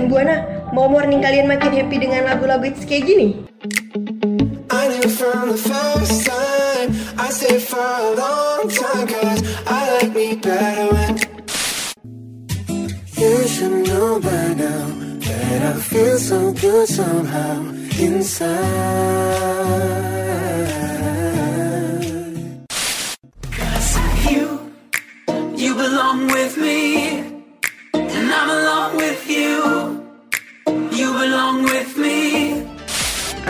FM 0.00 0.08
Buana, 0.08 0.40
mau 0.72 0.88
morning 0.88 1.20
kalian 1.20 1.44
makin 1.44 1.76
happy 1.76 2.00
dengan 2.00 2.24
lagu-lagu 2.32 2.72
hits 2.72 2.88
kayak 2.88 3.04
gini? 3.04 3.36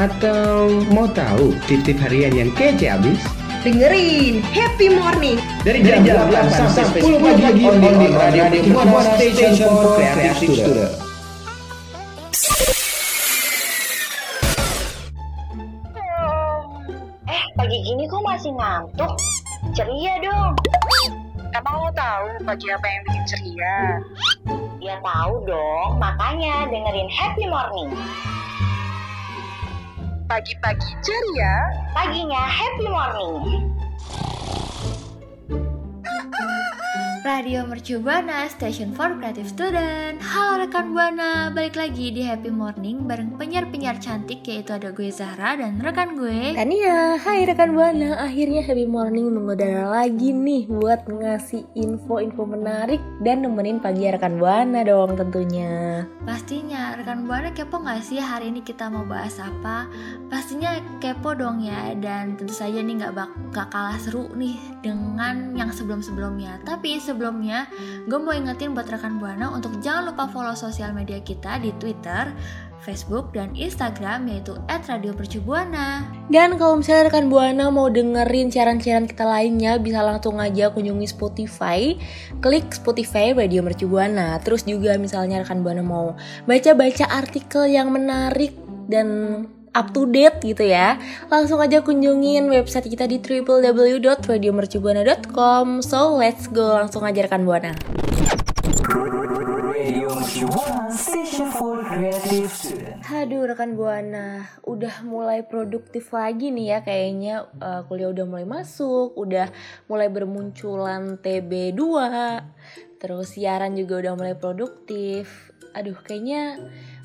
Atau 0.01 0.83
mau 0.91 1.05
tahu 1.13 1.53
tip-tip 1.69 2.01
harian 2.01 2.33
yang 2.33 2.51
kece 2.57 2.91
abis? 2.91 3.21
Dengerin 3.61 4.41
Happy 4.57 4.89
Morning 4.89 5.37
Dari 5.61 5.85
jam, 5.85 6.01
8 6.01 6.49
sampai 6.49 7.05
10 7.05 7.21
pagi 7.21 7.63
on 7.69 7.77
the 7.77 8.09
radio, 8.09 8.43
radio 8.49 8.73
Buana 8.73 9.15
Station 9.21 9.53
for 9.61 10.01
Creative 10.01 10.33
Student. 10.41 10.93
Eh, 17.29 17.45
pagi 17.61 17.79
gini 17.85 18.09
kok 18.09 18.23
masih 18.25 18.53
ngantuk? 18.57 19.13
Ceria 19.77 20.17
dong. 20.25 20.57
Emang 21.53 21.75
lo 21.85 21.91
tahu 21.93 22.27
pagi 22.49 22.67
apa 22.73 22.87
yang 22.89 23.03
bikin 23.05 23.23
ceria? 23.29 23.79
Ya 24.91 24.99
tahu 25.07 25.47
dong, 25.47 26.03
makanya 26.03 26.67
dengerin 26.67 27.07
Happy 27.15 27.47
Morning. 27.47 27.95
Pagi-pagi 30.27 30.91
ceria, 30.99 31.55
Paginya 31.95 32.43
Happy 32.43 32.91
Morning. 32.91 33.71
Radio 37.21 37.69
Mercu 37.69 38.01
Buana, 38.01 38.49
Station 38.49 38.97
for 38.97 39.13
Creative 39.21 39.45
Student 39.45 40.25
Halo 40.25 40.65
rekan 40.65 40.97
Buana, 40.97 41.53
balik 41.53 41.77
lagi 41.77 42.09
di 42.09 42.25
Happy 42.25 42.49
Morning 42.49 43.05
bareng 43.05 43.37
penyiar-penyiar 43.37 44.01
cantik 44.01 44.41
yaitu 44.49 44.73
ada 44.73 44.89
gue 44.89 45.13
Zahra 45.13 45.53
dan 45.61 45.85
rekan 45.85 46.17
gue 46.17 46.57
Tania, 46.57 47.21
hai 47.21 47.45
rekan 47.45 47.77
Buana, 47.77 48.25
akhirnya 48.25 48.65
Happy 48.65 48.89
Morning 48.89 49.37
mengudara 49.37 49.93
lagi 50.01 50.33
nih 50.33 50.65
buat 50.73 51.05
ngasih 51.13 51.69
info-info 51.77 52.49
menarik 52.49 53.05
dan 53.21 53.45
nemenin 53.45 53.85
pagi 53.85 54.09
rekan 54.09 54.41
Buana 54.41 54.81
dong 54.81 55.13
tentunya. 55.21 56.09
Pastinya 56.25 56.97
rekan 56.97 57.29
Buana 57.29 57.53
kepo 57.53 57.85
gak 57.85 58.01
sih 58.01 58.17
hari 58.17 58.49
ini 58.49 58.65
kita 58.65 58.89
mau 58.89 59.05
bahas 59.05 59.37
apa? 59.37 59.93
Pastinya 60.33 60.73
kepo 61.05 61.37
dong 61.37 61.61
ya 61.61 61.93
dan 62.01 62.41
tentu 62.41 62.57
saja 62.57 62.81
nih 62.81 62.97
gak, 62.97 63.13
bak 63.13 63.29
gak 63.53 63.69
kalah 63.69 64.01
seru 64.01 64.33
nih 64.33 64.57
dengan 64.81 65.53
yang 65.53 65.69
sebelum-sebelumnya 65.69 66.65
Tapi 66.65 66.97
sebelumnya 67.11 67.67
gue 68.07 68.19
mau 68.23 68.31
ingetin 68.31 68.71
buat 68.71 68.87
rekan 68.87 69.19
Buana 69.19 69.51
untuk 69.51 69.83
jangan 69.83 70.15
lupa 70.15 70.31
follow 70.31 70.55
sosial 70.55 70.95
media 70.95 71.19
kita 71.19 71.59
di 71.59 71.75
Twitter, 71.83 72.31
Facebook, 72.81 73.35
dan 73.37 73.53
Instagram 73.53 74.31
yaitu 74.31 74.57
@radiopercubuana. 74.71 76.07
Dan 76.31 76.57
kalau 76.57 76.81
misalnya 76.81 77.11
rekan 77.13 77.27
Buana 77.29 77.69
mau 77.69 77.91
dengerin 77.91 78.49
siaran-siaran 78.49 79.11
kita 79.11 79.27
lainnya 79.27 79.77
bisa 79.77 80.01
langsung 80.01 80.41
aja 80.41 80.73
kunjungi 80.73 81.07
Spotify, 81.11 81.99
klik 82.41 82.73
Spotify 82.73 83.37
Radio 83.37 83.61
Mercu 83.61 83.91
Buana. 83.91 84.39
Terus 84.41 84.65
juga 84.65 84.97
misalnya 84.97 85.43
rekan 85.45 85.61
Buana 85.61 85.85
mau 85.85 86.17
baca-baca 86.49 87.11
artikel 87.11 87.69
yang 87.69 87.93
menarik 87.93 88.57
dan 88.89 89.07
up 89.75 89.91
to 89.95 90.07
date 90.07 90.41
gitu 90.43 90.63
ya. 90.67 90.99
Langsung 91.31 91.61
aja 91.63 91.83
kunjungin 91.85 92.51
website 92.51 92.91
kita 92.91 93.07
di 93.07 93.19
www.radiomercubuana.com 93.23 95.83
so 95.83 96.17
let's 96.19 96.47
go. 96.51 96.75
Langsung 96.79 97.05
aja 97.07 97.23
rekan 97.27 97.45
buana. 97.47 97.75
Aduh 103.11 103.43
rekan 103.47 103.75
buana, 103.75 104.47
udah 104.63 105.03
mulai 105.03 105.43
produktif 105.43 106.15
lagi 106.15 106.55
nih 106.55 106.67
ya 106.77 106.79
kayaknya. 106.87 107.51
Uh, 107.59 107.83
kuliah 107.91 108.15
udah 108.15 108.27
mulai 108.27 108.47
masuk, 108.47 109.19
udah 109.19 109.51
mulai 109.91 110.07
bermunculan 110.07 111.19
TB2, 111.19 111.83
terus 113.03 113.35
siaran 113.35 113.75
juga 113.75 114.07
udah 114.07 114.15
mulai 114.15 114.39
produktif. 114.39 115.50
Aduh 115.77 115.99
kayaknya 116.03 116.59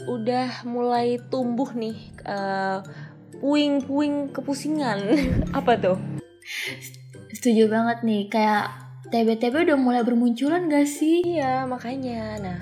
udah 0.09 0.65
mulai 0.65 1.21
tumbuh 1.29 1.69
nih 1.73 1.97
uh, 2.25 2.81
puing-puing 3.39 4.33
kepusingan. 4.33 4.99
Apa 5.57 5.77
tuh? 5.77 5.97
Setuju 7.33 7.67
banget 7.67 8.01
nih, 8.01 8.31
kayak 8.31 8.65
TB-TB 9.11 9.69
udah 9.69 9.77
mulai 9.77 10.01
bermunculan 10.01 10.65
gak 10.65 10.89
sih? 10.89 11.21
Iya 11.21 11.69
makanya, 11.69 12.41
nah 12.41 12.59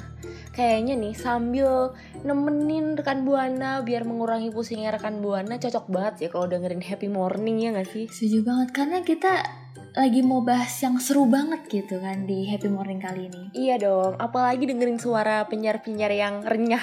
kayaknya 0.54 0.94
nih 1.00 1.16
sambil 1.18 1.98
nemenin 2.22 2.94
rekan 2.94 3.26
buana 3.26 3.82
biar 3.82 4.06
mengurangi 4.06 4.54
pusingnya 4.54 4.94
rekan 4.94 5.18
buana 5.24 5.58
cocok 5.58 5.90
banget 5.90 6.28
ya 6.28 6.30
kalau 6.30 6.46
dengerin 6.46 6.84
happy 6.84 7.08
morning 7.08 7.64
ya 7.64 7.72
gak 7.72 7.90
sih? 7.90 8.06
Setuju 8.12 8.44
banget 8.44 8.70
karena 8.76 8.98
kita 9.02 9.63
lagi 9.94 10.26
mau 10.26 10.42
bahas 10.42 10.74
yang 10.82 10.98
seru 10.98 11.30
banget 11.30 11.70
gitu 11.70 12.02
kan 12.02 12.26
di 12.26 12.50
happy 12.50 12.66
morning 12.66 12.98
kali 12.98 13.30
ini. 13.30 13.54
Iya 13.54 13.78
dong, 13.78 14.18
apalagi 14.18 14.66
dengerin 14.66 14.98
suara 14.98 15.46
penyiar-penyiar 15.46 16.10
yang 16.10 16.36
renyah. 16.42 16.82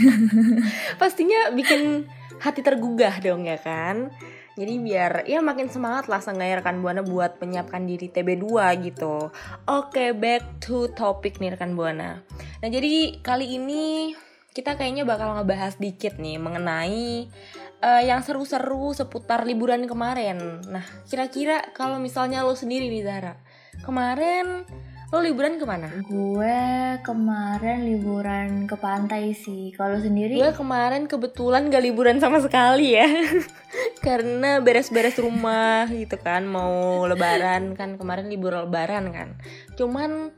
Pastinya 1.00 1.52
bikin 1.52 2.08
hati 2.40 2.64
tergugah 2.64 3.20
dong 3.20 3.44
ya 3.44 3.60
kan? 3.60 4.08
Jadi 4.56 4.74
biar 4.80 5.24
ya 5.28 5.44
makin 5.44 5.68
semangat 5.68 6.08
lah 6.08 6.24
seenggaknya 6.24 6.64
rekan 6.64 6.80
Buana 6.80 7.04
buat 7.04 7.36
menyiapkan 7.36 7.84
diri 7.84 8.08
TB2 8.08 8.48
gitu. 8.88 9.28
Oke, 9.68 10.16
back 10.16 10.60
to 10.64 10.88
topic 10.96 11.36
nih 11.36 11.52
rekan 11.52 11.76
Buana. 11.76 12.24
Nah, 12.64 12.68
jadi 12.68 13.20
kali 13.20 13.60
ini 13.60 14.16
kita 14.50 14.74
kayaknya 14.74 15.06
bakal 15.06 15.36
ngebahas 15.36 15.78
dikit 15.78 16.18
nih 16.18 16.40
mengenai 16.42 17.30
uh, 17.80 18.02
yang 18.04 18.20
seru-seru 18.20 18.92
seputar 18.92 19.44
liburan 19.48 19.84
kemarin. 19.88 20.60
Nah, 20.68 20.84
kira-kira 21.08 21.72
kalau 21.72 21.96
misalnya 22.00 22.44
lo 22.44 22.54
sendiri 22.54 22.88
nih 22.92 23.04
Zara, 23.04 23.34
kemarin 23.84 24.64
lo 25.10 25.18
liburan 25.18 25.58
ke 25.58 25.66
mana? 25.66 25.90
Gue 26.06 26.94
kemarin 27.02 27.82
liburan 27.82 28.70
ke 28.70 28.78
pantai 28.78 29.34
sih. 29.34 29.74
Kalau 29.74 29.98
sendiri? 29.98 30.38
Gue 30.38 30.54
kemarin 30.54 31.10
kebetulan 31.10 31.66
gak 31.66 31.82
liburan 31.82 32.22
sama 32.22 32.38
sekali 32.38 32.94
ya. 32.94 33.10
Karena 34.06 34.62
beres-beres 34.62 35.18
rumah 35.18 35.90
gitu 35.90 36.14
kan, 36.14 36.46
mau 36.46 37.02
lebaran 37.10 37.74
kan 37.74 37.98
kemarin 37.98 38.30
libur 38.30 38.54
lebaran 38.54 39.10
kan. 39.10 39.28
Cuman 39.74 40.30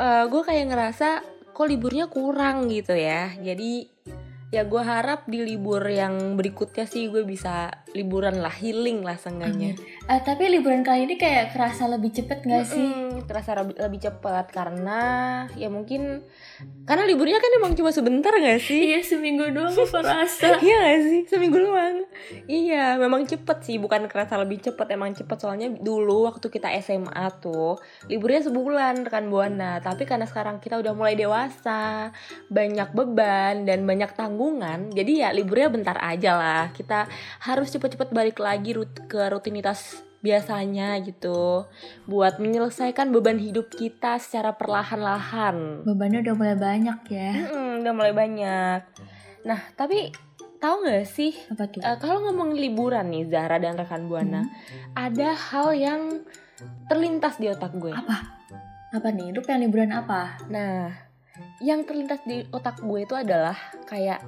uh, 0.00 0.24
gue 0.32 0.42
kayak 0.48 0.72
ngerasa 0.72 1.08
kok 1.52 1.68
liburnya 1.68 2.08
kurang 2.08 2.72
gitu 2.72 2.96
ya. 2.96 3.36
Jadi 3.36 3.99
ya 4.50 4.66
gue 4.66 4.82
harap 4.82 5.30
di 5.30 5.46
libur 5.46 5.86
yang 5.86 6.34
berikutnya 6.34 6.82
sih 6.82 7.06
gue 7.06 7.22
bisa 7.22 7.70
liburan 7.94 8.42
lah 8.42 8.50
healing 8.50 9.06
lah 9.06 9.14
seenggaknya 9.14 9.78
uh, 10.10 10.20
tapi 10.26 10.50
liburan 10.50 10.82
kali 10.82 11.06
ini 11.06 11.14
kayak 11.14 11.54
kerasa 11.54 11.86
lebih 11.86 12.10
cepet 12.10 12.42
gak 12.42 12.66
sih? 12.66 12.82
Mm, 12.82 13.30
terasa 13.30 13.54
lebih, 13.54 13.78
lebih 13.78 14.00
cepet 14.10 14.44
karena 14.50 15.00
ya 15.54 15.70
mungkin 15.70 16.26
karena 16.82 17.06
liburnya 17.06 17.38
kan 17.38 17.52
emang 17.62 17.78
cuma 17.78 17.94
sebentar 17.94 18.34
gak 18.34 18.58
sih? 18.58 18.90
Iya 18.90 19.06
seminggu 19.06 19.54
doang 19.54 19.70
gue 19.70 19.86
rasa 20.02 20.58
iya 20.66 20.78
gak 20.82 21.00
sih? 21.06 21.20
Seminggu 21.30 21.62
doang. 21.62 22.02
Iya 22.50 22.98
memang 22.98 23.22
cepet 23.30 23.58
sih 23.62 23.78
bukan 23.78 24.10
kerasa 24.10 24.34
lebih 24.34 24.58
cepet 24.58 24.98
emang 24.98 25.14
cepet. 25.14 25.38
Soalnya 25.38 25.70
dulu 25.70 26.26
waktu 26.26 26.50
kita 26.50 26.74
SMA 26.82 27.24
tuh 27.38 27.78
liburnya 28.10 28.42
sebulan 28.50 29.06
rekan 29.06 29.30
buana. 29.30 29.78
Tapi 29.78 30.02
karena 30.10 30.26
sekarang 30.26 30.58
kita 30.58 30.82
udah 30.82 30.92
mulai 30.92 31.14
dewasa 31.14 32.10
banyak 32.50 32.90
beban 32.92 33.62
dan 33.62 33.86
banyak 33.86 34.10
tanggung 34.18 34.40
tanggungan 34.40 34.88
jadi 34.96 35.12
ya 35.12 35.28
liburnya 35.36 35.68
bentar 35.68 35.96
aja 36.00 36.32
lah. 36.32 36.64
Kita 36.72 37.04
harus 37.44 37.68
cepet-cepet 37.76 38.08
balik 38.08 38.40
lagi 38.40 38.72
rut 38.72 38.88
ke 39.04 39.28
rutinitas 39.28 39.99
biasanya 40.20 41.00
gitu 41.00 41.64
buat 42.04 42.36
menyelesaikan 42.36 43.08
beban 43.08 43.40
hidup 43.40 43.72
kita 43.72 44.20
secara 44.20 44.52
perlahan-lahan 44.52 45.84
bebannya 45.84 46.20
udah 46.24 46.34
mulai 46.36 46.56
banyak 46.56 46.98
ya 47.08 47.32
mm 47.48 47.72
udah 47.80 47.92
mulai 47.96 48.12
banyak 48.12 48.80
nah 49.48 49.60
tapi 49.72 50.12
tahu 50.60 50.84
nggak 50.84 51.08
sih 51.08 51.32
apa 51.48 51.64
tuh 51.72 51.80
uh, 51.80 51.96
kalau 51.96 52.28
ngomong 52.28 52.52
liburan 52.52 53.08
nih 53.08 53.24
Zahra 53.32 53.56
dan 53.56 53.80
rekan 53.80 54.12
buana 54.12 54.44
hmm. 54.44 54.92
ada 54.92 55.32
hal 55.32 55.72
yang 55.72 56.20
terlintas 56.92 57.40
di 57.40 57.48
otak 57.48 57.72
gue 57.80 57.88
apa 57.88 58.36
apa 58.92 59.08
nih 59.08 59.32
lu 59.32 59.40
pengen 59.40 59.72
liburan 59.72 59.96
apa 59.96 60.36
nah 60.52 60.92
yang 61.64 61.88
terlintas 61.88 62.20
di 62.28 62.44
otak 62.52 62.80
gue 62.84 63.04
itu 63.04 63.16
adalah 63.16 63.56
kayak 63.88 64.20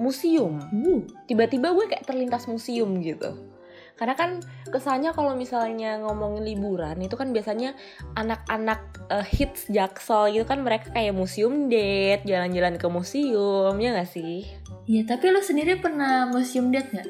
museum. 0.00 0.62
Uh. 0.72 1.02
Tiba-tiba 1.28 1.74
gue 1.74 1.86
kayak 1.90 2.06
terlintas 2.06 2.48
museum 2.48 3.02
gitu. 3.02 3.51
Karena 3.96 4.14
kan 4.18 4.40
kesannya 4.72 5.12
kalau 5.12 5.36
misalnya 5.36 6.00
ngomongin 6.00 6.42
liburan 6.42 6.96
itu 6.98 7.14
kan 7.14 7.30
biasanya 7.30 7.76
anak-anak 8.16 8.80
eh, 9.12 9.26
hits 9.26 9.68
jaksel 9.68 10.32
gitu 10.32 10.44
kan 10.48 10.64
mereka 10.64 10.90
kayak 10.90 11.14
museum 11.14 11.68
date, 11.68 12.24
jalan-jalan 12.24 12.80
ke 12.80 12.86
museum, 12.88 13.74
ya 13.78 13.90
gak 13.94 14.10
sih? 14.10 14.48
Iya, 14.88 15.06
tapi 15.06 15.30
lo 15.30 15.38
sendiri 15.38 15.78
pernah 15.78 16.26
museum 16.26 16.74
date 16.74 16.90
nggak? 16.90 17.08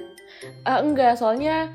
Eh, 0.67 0.79
enggak, 0.83 1.17
soalnya 1.17 1.71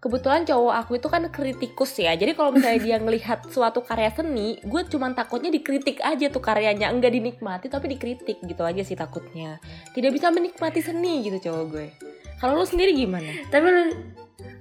kebetulan 0.00 0.48
cowok 0.48 0.74
aku 0.80 0.92
itu 0.96 1.08
kan 1.12 1.22
kritikus 1.28 1.92
ya. 2.00 2.16
Jadi 2.16 2.32
kalau 2.32 2.56
misalnya 2.56 2.80
dia 2.86 2.96
ngelihat 2.96 3.48
suatu 3.52 3.84
karya 3.84 4.10
seni, 4.12 4.56
gue 4.64 4.82
cuman 4.88 5.12
takutnya 5.12 5.52
dikritik 5.52 6.00
aja 6.00 6.32
tuh 6.32 6.40
karyanya, 6.40 6.88
enggak 6.88 7.12
dinikmati 7.12 7.68
tapi 7.68 7.92
dikritik 7.96 8.40
gitu 8.40 8.62
aja 8.64 8.80
sih 8.84 8.96
takutnya. 8.96 9.60
Tidak 9.92 10.10
bisa 10.10 10.32
menikmati 10.32 10.80
seni 10.80 11.24
gitu 11.28 11.50
cowok 11.50 11.64
gue. 11.68 11.86
Kalau 12.40 12.56
lu 12.56 12.64
sendiri 12.64 12.96
gimana? 12.96 13.28
Tapi 13.52 13.66
lo 13.68 13.82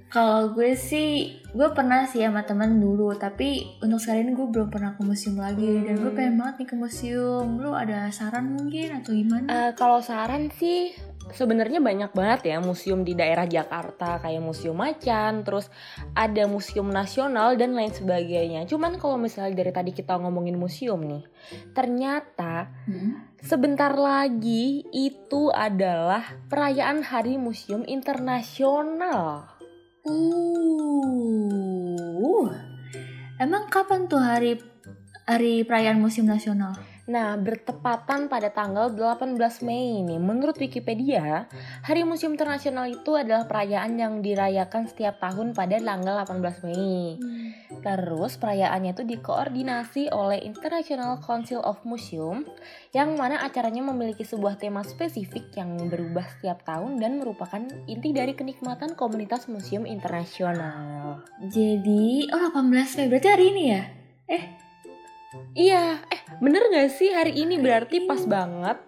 kalau 0.09 0.51
gue 0.51 0.73
sih 0.73 1.37
gue 1.49 1.69
pernah 1.73 2.05
sih 2.05 2.25
sama 2.25 2.41
temen 2.41 2.77
dulu 2.77 3.13
tapi 3.13 3.77
untuk 3.81 4.01
sekarang 4.01 4.29
ini 4.29 4.31
gue 4.33 4.47
belum 4.49 4.69
pernah 4.69 4.97
ke 4.97 5.01
museum 5.01 5.37
lagi 5.37 5.85
dan 5.85 5.97
gue 5.97 6.11
pengen 6.13 6.35
banget 6.37 6.55
nih 6.61 6.67
ke 6.69 6.75
museum 6.77 7.47
lu 7.57 7.73
ada 7.73 8.09
saran 8.09 8.53
mungkin 8.53 9.01
atau 9.01 9.13
gimana 9.13 9.45
Eh, 9.49 9.71
kalau 9.77 10.01
saran 10.01 10.49
sih 10.53 10.93
sebenarnya 11.29 11.77
banyak 11.77 12.09
banget 12.09 12.49
ya 12.49 12.57
museum 12.57 13.05
di 13.05 13.13
daerah 13.13 13.45
Jakarta 13.45 14.17
kayak 14.17 14.41
Museum 14.41 14.73
Macan, 14.73 15.45
terus 15.45 15.69
ada 16.17 16.49
museum 16.49 16.89
nasional 16.89 17.53
dan 17.53 17.77
lain 17.77 17.93
sebagainya. 17.93 18.65
Cuman 18.65 18.97
kalau 18.97 19.13
misalnya 19.13 19.53
dari 19.53 19.69
tadi 19.69 19.91
kita 19.93 20.17
ngomongin 20.17 20.57
museum 20.57 20.97
nih, 21.05 21.21
ternyata 21.77 22.73
Hmm? 22.89 23.29
sebentar 23.45 23.93
lagi 23.93 24.81
itu 24.89 25.53
adalah 25.53 26.25
perayaan 26.49 27.05
Hari 27.05 27.37
Museum 27.37 27.85
Internasional. 27.85 29.58
Uh, 30.07 30.15
emang 33.35 33.67
kapan 33.67 34.07
tuh 34.07 34.23
hari 34.23 34.55
hari 35.27 35.67
perayaan 35.67 35.99
museum 35.99 36.23
nasional? 36.23 36.71
Nah, 37.09 37.33
bertepatan 37.41 38.29
pada 38.29 38.53
tanggal 38.53 38.93
18 38.93 39.65
Mei 39.65 40.05
ini, 40.05 40.21
menurut 40.21 40.53
Wikipedia, 40.61 41.49
Hari 41.81 42.05
Museum 42.05 42.37
Internasional 42.37 42.85
itu 42.85 43.17
adalah 43.17 43.49
perayaan 43.49 43.97
yang 43.97 44.21
dirayakan 44.21 44.85
setiap 44.85 45.17
tahun 45.17 45.57
pada 45.57 45.81
tanggal 45.81 46.21
18 46.21 46.69
Mei. 46.69 47.17
Terus 47.81 48.37
perayaannya 48.37 48.93
itu 48.93 49.01
dikoordinasi 49.09 50.13
oleh 50.13 50.37
International 50.45 51.17
Council 51.17 51.65
of 51.65 51.81
Museum 51.81 52.45
yang 52.93 53.17
mana 53.17 53.41
acaranya 53.41 53.81
memiliki 53.81 54.21
sebuah 54.21 54.61
tema 54.61 54.85
spesifik 54.85 55.49
yang 55.57 55.89
berubah 55.89 56.29
setiap 56.37 56.61
tahun 56.61 57.01
dan 57.01 57.17
merupakan 57.17 57.65
inti 57.89 58.13
dari 58.13 58.37
kenikmatan 58.37 58.93
komunitas 58.93 59.49
museum 59.49 59.89
internasional. 59.89 61.25
Jadi, 61.41 62.29
oh 62.29 62.53
18 62.53 62.69
Mei 63.01 63.09
berarti 63.09 63.29
hari 63.33 63.45
ini 63.49 63.63
ya? 63.73 63.81
Iya, 65.53 66.01
eh 66.09 66.21
bener 66.41 66.65
gak 66.73 66.89
sih 66.89 67.13
hari 67.13 67.37
ini 67.37 67.61
berarti 67.61 68.09
pas 68.09 68.25
banget 68.25 68.81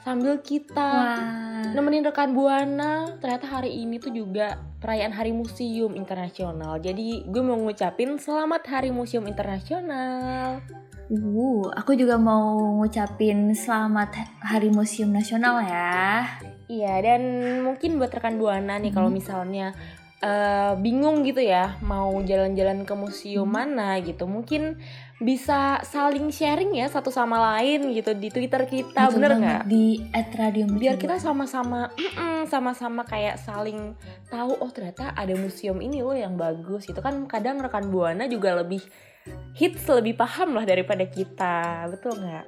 sambil 0.00 0.40
kita 0.40 0.80
Wah. 0.80 1.76
nemenin 1.76 2.06
rekan 2.06 2.32
buana 2.32 3.20
ternyata 3.20 3.60
hari 3.60 3.84
ini 3.84 4.00
tuh 4.00 4.10
juga 4.10 4.56
perayaan 4.80 5.12
Hari 5.12 5.36
Museum 5.36 5.92
Internasional. 5.92 6.80
Jadi 6.80 7.28
gue 7.28 7.42
mau 7.44 7.58
ngucapin 7.60 8.16
selamat 8.16 8.62
Hari 8.64 8.90
Museum 8.96 9.28
Internasional. 9.28 10.64
Uh, 11.10 11.66
aku 11.74 11.98
juga 11.98 12.16
mau 12.16 12.80
ngucapin 12.80 13.52
selamat 13.52 14.14
Hari 14.40 14.70
Museum 14.72 15.10
Nasional 15.10 15.60
ya. 15.66 16.24
Iya, 16.70 16.94
dan 17.02 17.22
mungkin 17.66 17.98
buat 17.98 18.14
rekan 18.14 18.38
Buana 18.38 18.78
nih 18.78 18.94
kalau 18.94 19.10
misalnya 19.10 19.74
eh, 20.22 20.72
bingung 20.78 21.26
gitu 21.26 21.42
ya, 21.42 21.74
mau 21.82 22.14
jalan-jalan 22.22 22.86
ke 22.86 22.94
museum 22.94 23.50
mana 23.50 23.98
gitu, 23.98 24.30
mungkin 24.30 24.78
bisa 25.20 25.84
saling 25.84 26.32
sharing 26.32 26.72
ya 26.72 26.88
satu 26.88 27.12
sama 27.12 27.36
lain 27.36 27.92
gitu 27.92 28.16
di 28.16 28.32
Twitter 28.32 28.64
kita, 28.64 29.12
Betul 29.12 29.20
bener 29.20 29.30
nggak? 29.36 29.62
Di 29.68 30.00
@radio 30.32 30.64
Biar 30.64 30.96
kita 30.96 31.20
sama-sama, 31.20 31.92
mm-mm, 31.92 32.48
sama-sama 32.48 33.04
kayak 33.04 33.36
saling 33.36 33.92
tahu, 34.32 34.56
oh 34.56 34.72
ternyata 34.72 35.12
ada 35.12 35.36
museum 35.36 35.76
ini 35.84 36.00
loh 36.00 36.16
yang 36.16 36.40
bagus. 36.40 36.88
Itu 36.88 37.04
kan 37.04 37.28
kadang 37.28 37.60
rekan 37.60 37.92
Buana 37.92 38.24
juga 38.32 38.56
lebih 38.64 38.80
hits, 39.52 39.84
lebih 39.92 40.16
paham 40.16 40.56
lah 40.56 40.64
daripada 40.64 41.04
kita, 41.04 41.84
betul 41.92 42.16
nggak? 42.16 42.46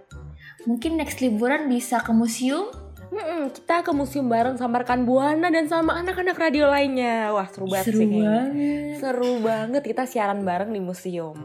Mungkin 0.65 0.97
next 0.97 1.21
liburan 1.21 1.69
bisa 1.69 2.01
ke 2.01 2.17
museum. 2.17 2.73
Mm-mm, 3.13 3.53
kita 3.53 3.85
ke 3.85 3.93
museum 3.93 4.33
bareng 4.33 4.57
sama 4.57 4.81
rekan 4.81 5.05
Buana 5.05 5.53
dan 5.53 5.69
sama 5.69 6.01
anak-anak 6.01 6.41
radio 6.41 6.73
lainnya. 6.73 7.37
Wah 7.37 7.45
seru 7.53 7.69
banget 7.69 7.93
Seru 7.93 8.01
sih 8.01 8.09
banget. 8.09 8.97
Seru 8.97 9.33
banget 9.45 9.83
kita 9.85 10.09
siaran 10.09 10.41
bareng 10.41 10.73
di 10.73 10.81
museum. 10.81 11.37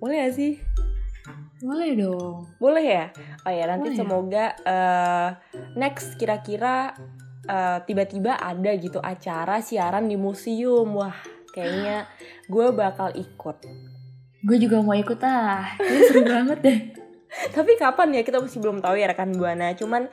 Boleh 0.00 0.26
gak 0.26 0.34
sih? 0.34 0.52
Boleh 1.60 1.92
dong. 1.92 2.48
Boleh 2.56 2.84
ya? 2.84 3.04
Oh 3.44 3.52
ya 3.52 3.68
nanti 3.68 3.92
Boleh. 3.92 3.98
semoga 4.00 4.44
eh, 4.64 5.28
next 5.76 6.16
kira-kira 6.16 6.96
eh, 7.44 7.78
tiba-tiba 7.84 8.40
ada 8.40 8.72
gitu 8.80 8.96
acara 8.96 9.60
siaran 9.60 10.08
di 10.08 10.16
museum. 10.16 10.88
Wah 10.96 11.14
kayaknya 11.52 12.08
gue 12.48 12.66
bakal 12.72 13.12
ikut. 13.12 13.56
Gue 14.40 14.56
juga 14.56 14.80
mau 14.80 14.96
ikut 14.96 15.20
ah. 15.20 15.76
Ini 15.76 16.00
seru 16.08 16.24
banget 16.32 16.58
deh. 16.64 16.78
Tapi 17.52 17.76
kapan 17.76 18.16
ya 18.16 18.22
kita 18.24 18.40
masih 18.40 18.58
belum 18.58 18.80
tahu 18.80 18.96
ya 18.96 19.12
rekan 19.12 19.36
Buana. 19.36 19.76
Cuman 19.76 20.08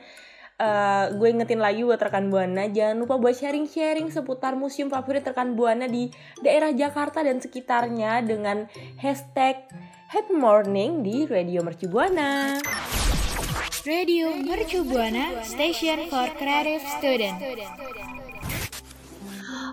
eh, 0.58 1.04
gue 1.14 1.28
ingetin 1.30 1.62
lagi 1.62 1.86
buat 1.86 2.02
rekan 2.02 2.28
Buana 2.28 2.66
jangan 2.66 2.98
lupa 2.98 3.14
buat 3.16 3.34
sharing-sharing 3.38 4.10
seputar 4.10 4.58
museum 4.58 4.90
favorit 4.90 5.22
rekan 5.22 5.54
Buana 5.54 5.86
di 5.86 6.10
daerah 6.42 6.74
Jakarta 6.74 7.22
dan 7.22 7.38
sekitarnya 7.38 8.20
dengan 8.26 8.66
hashtag 8.98 9.64
Happy 10.08 10.34
Morning 10.34 11.04
di 11.04 11.28
Radio 11.28 11.60
Mercu 11.60 11.84
Buana. 11.84 12.56
Radio 13.84 14.32
Mercu 14.36 14.84
Buana 14.84 15.44
Station 15.44 16.08
for 16.08 16.32
Creative 16.36 16.80
Student. 16.96 17.36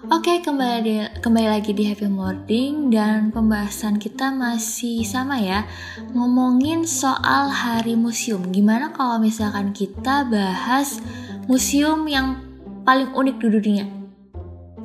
Oke, 0.05 0.37
kembali 0.37 0.79
di- 0.85 1.13
kembali 1.17 1.49
lagi 1.49 1.73
di 1.73 1.89
Happy 1.89 2.05
Morning 2.05 2.93
dan 2.93 3.33
pembahasan 3.33 3.97
kita 3.97 4.29
masih 4.29 5.01
sama 5.01 5.41
ya. 5.41 5.65
Ngomongin 6.13 6.85
soal 6.85 7.49
Hari 7.49 7.97
Museum. 7.97 8.45
Gimana 8.53 8.93
kalau 8.93 9.17
misalkan 9.17 9.73
kita 9.73 10.29
bahas 10.29 11.01
museum 11.49 12.05
yang 12.05 12.37
paling 12.85 13.09
unik 13.17 13.35
di 13.41 13.47
dunia? 13.49 13.85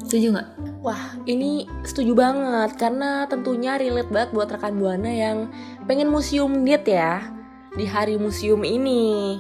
Setuju 0.09 0.41
nggak? 0.41 0.49
Wah, 0.81 1.13
ini 1.29 1.69
setuju 1.85 2.17
banget 2.17 2.81
karena 2.81 3.29
tentunya 3.29 3.77
relate 3.77 4.09
banget 4.09 4.31
buat 4.33 4.49
rekan 4.49 4.81
Buana 4.81 5.13
yang 5.13 5.53
pengen 5.85 6.09
museum 6.09 6.65
date 6.65 6.97
ya 6.97 7.29
di 7.77 7.85
hari 7.85 8.17
museum 8.17 8.65
ini. 8.65 9.37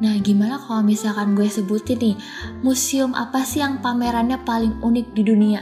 Nah, 0.00 0.16
gimana 0.24 0.56
kalau 0.56 0.80
misalkan 0.80 1.36
gue 1.36 1.44
sebutin 1.44 2.00
nih, 2.00 2.16
museum 2.64 3.12
apa 3.12 3.44
sih 3.44 3.60
yang 3.60 3.84
pamerannya 3.84 4.40
paling 4.48 4.80
unik 4.80 5.06
di 5.12 5.22
dunia? 5.22 5.60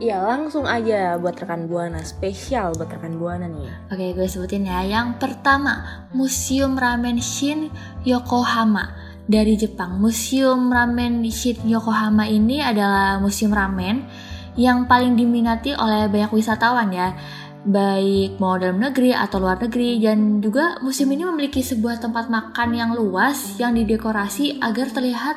Ya 0.00 0.22
langsung 0.24 0.64
aja 0.64 1.20
buat 1.20 1.36
rekan 1.36 1.68
Buana, 1.68 2.00
spesial 2.00 2.72
buat 2.72 2.88
rekan 2.88 3.20
Buana 3.20 3.50
nih. 3.50 3.68
Oke, 3.92 4.16
gue 4.16 4.24
sebutin 4.24 4.64
ya. 4.64 4.80
Yang 4.86 5.20
pertama, 5.20 6.06
Museum 6.16 6.78
Ramen 6.78 7.20
Shin 7.20 7.68
Yokohama 8.06 8.96
dari 9.28 9.60
Jepang. 9.60 10.00
Museum 10.00 10.72
Ramen 10.72 11.20
Shin 11.28 11.60
Yokohama 11.68 12.24
ini 12.30 12.64
adalah 12.64 13.20
museum 13.20 13.52
ramen 13.52 14.08
yang 14.56 14.88
paling 14.88 15.20
diminati 15.20 15.76
oleh 15.76 16.08
banyak 16.08 16.32
wisatawan 16.32 16.88
ya. 16.96 17.12
Baik 17.60 18.40
mau 18.40 18.56
dalam 18.56 18.80
negeri 18.80 19.12
atau 19.12 19.36
luar 19.36 19.60
negeri 19.60 20.00
dan 20.00 20.40
juga 20.40 20.80
museum 20.80 21.12
ini 21.12 21.28
memiliki 21.28 21.60
sebuah 21.60 22.00
tempat 22.00 22.32
makan 22.32 22.72
yang 22.72 22.90
luas 22.96 23.60
yang 23.60 23.76
didekorasi 23.76 24.64
agar 24.64 24.88
terlihat 24.88 25.36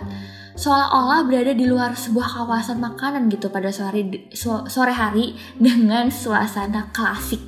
seolah-olah 0.55 1.27
berada 1.27 1.51
di 1.51 1.67
luar 1.67 1.99
sebuah 1.99 2.47
kawasan 2.47 2.79
makanan 2.79 3.27
gitu 3.27 3.51
pada 3.51 3.75
sore 3.75 4.31
so- 4.31 4.63
sore 4.71 4.95
hari 4.95 5.35
dengan 5.59 6.07
suasana 6.07 6.95
klasik. 6.95 7.43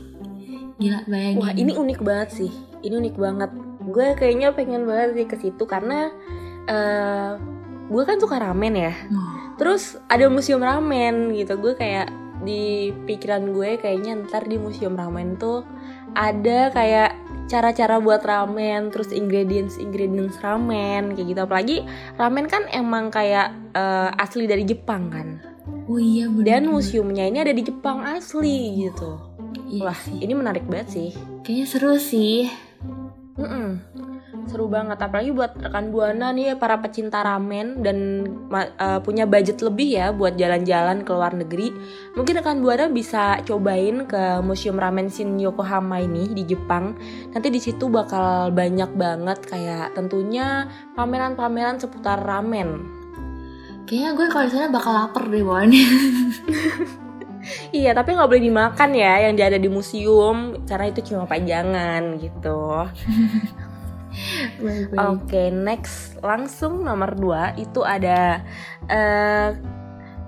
Gila 0.75 1.08
bayangin. 1.08 1.39
Wah 1.39 1.55
ini 1.55 1.72
unik 1.72 2.00
banget 2.03 2.29
sih, 2.44 2.51
ini 2.84 3.00
unik 3.00 3.15
banget. 3.15 3.51
Gue 3.79 4.12
kayaknya 4.20 4.51
pengen 4.51 4.84
banget 4.84 5.15
sih 5.15 5.25
ke 5.29 5.36
situ 5.39 5.63
karena 5.63 6.12
eh 6.67 7.39
gue 7.88 8.03
kan 8.03 8.20
suka 8.20 8.44
ramen 8.44 8.75
ya. 8.75 8.91
Oh. 9.13 9.55
Terus 9.55 9.96
ada 10.12 10.27
museum 10.27 10.60
ramen 10.60 11.32
gitu, 11.32 11.55
gue 11.55 11.79
kayak 11.79 12.25
di 12.45 12.93
pikiran 13.09 13.51
gue 13.51 13.81
kayaknya 13.81 14.23
ntar 14.29 14.45
di 14.45 14.55
museum 14.61 14.93
ramen 14.93 15.35
tuh 15.35 15.65
ada 16.15 16.71
kayak 16.71 17.11
cara-cara 17.51 17.99
buat 17.99 18.23
ramen, 18.23 18.89
terus 18.89 19.11
ingredients 19.11 19.75
ingredients 19.75 20.39
ramen 20.39 21.13
kayak 21.13 21.27
gitu. 21.27 21.41
Apalagi 21.43 21.77
ramen 22.15 22.47
kan 22.47 22.65
emang 22.71 23.11
kayak 23.11 23.51
eh, 23.75 24.09
asli 24.15 24.47
dari 24.47 24.63
Jepang 24.63 25.11
kan. 25.11 25.27
Oh 25.85 26.01
iya 26.01 26.25
bener 26.25 26.45
Dan 26.45 26.73
museumnya 26.73 27.29
ini 27.29 27.45
ada 27.45 27.53
di 27.53 27.61
Jepang 27.61 28.01
asli 28.01 28.87
gitu. 28.89 29.21
Iya 29.65 29.91
Wah 29.91 29.97
sih. 29.97 30.17
ini 30.23 30.33
menarik 30.33 30.65
banget 30.65 30.87
sih. 30.93 31.09
Kayaknya 31.45 31.65
seru 31.67 31.93
sih. 31.99 32.49
Mm-mm. 33.35 33.69
Seru 34.47 34.69
banget. 34.69 34.97
Apalagi 34.97 35.31
buat 35.33 35.57
rekan 35.57 35.89
buana 35.89 36.31
nih 36.31 36.57
para 36.57 36.77
pecinta 36.81 37.21
ramen 37.21 37.81
dan 37.81 37.97
eh, 38.55 38.99
punya 39.01 39.25
budget 39.25 39.59
lebih 39.61 39.89
ya 39.97 40.07
buat 40.15 40.37
jalan-jalan 40.37 41.03
ke 41.03 41.11
luar 41.11 41.33
negeri. 41.35 41.73
Mungkin 42.17 42.33
rekan 42.39 42.59
buana 42.63 42.89
bisa 42.89 43.41
cobain 43.43 44.05
ke 44.07 44.39
museum 44.41 44.77
ramen 44.79 45.11
Shin 45.11 45.37
Yokohama 45.37 46.01
ini 46.01 46.31
di 46.31 46.43
Jepang. 46.45 46.95
Nanti 47.33 47.47
di 47.51 47.59
situ 47.61 47.89
bakal 47.91 48.53
banyak 48.55 48.91
banget 48.95 49.39
kayak 49.45 49.93
tentunya 49.97 50.69
pameran-pameran 50.93 51.77
seputar 51.77 52.21
ramen. 52.21 52.85
Kayaknya 53.85 54.09
gue 54.17 54.27
kalau 54.33 54.47
sana 54.49 54.67
bakal 54.73 54.91
lapar 54.97 55.29
deh 55.29 55.45
bawaannya. 55.45 55.85
Iya, 57.69 57.93
tapi 57.93 58.17
nggak 58.17 58.25
boleh 58.25 58.41
dimakan 58.41 58.89
ya 58.97 59.29
yang 59.29 59.37
ada 59.37 59.61
di 59.61 59.69
museum. 59.69 60.65
Karena 60.65 60.89
itu 60.89 61.13
cuma 61.13 61.29
pajangan 61.29 62.17
gitu. 62.17 62.57
Oke, 64.95 65.51
next 65.51 66.17
langsung 66.24 66.84
nomor 66.84 67.13
2 67.17 67.60
itu 67.60 67.81
ada 67.84 68.41
eh 68.88 69.55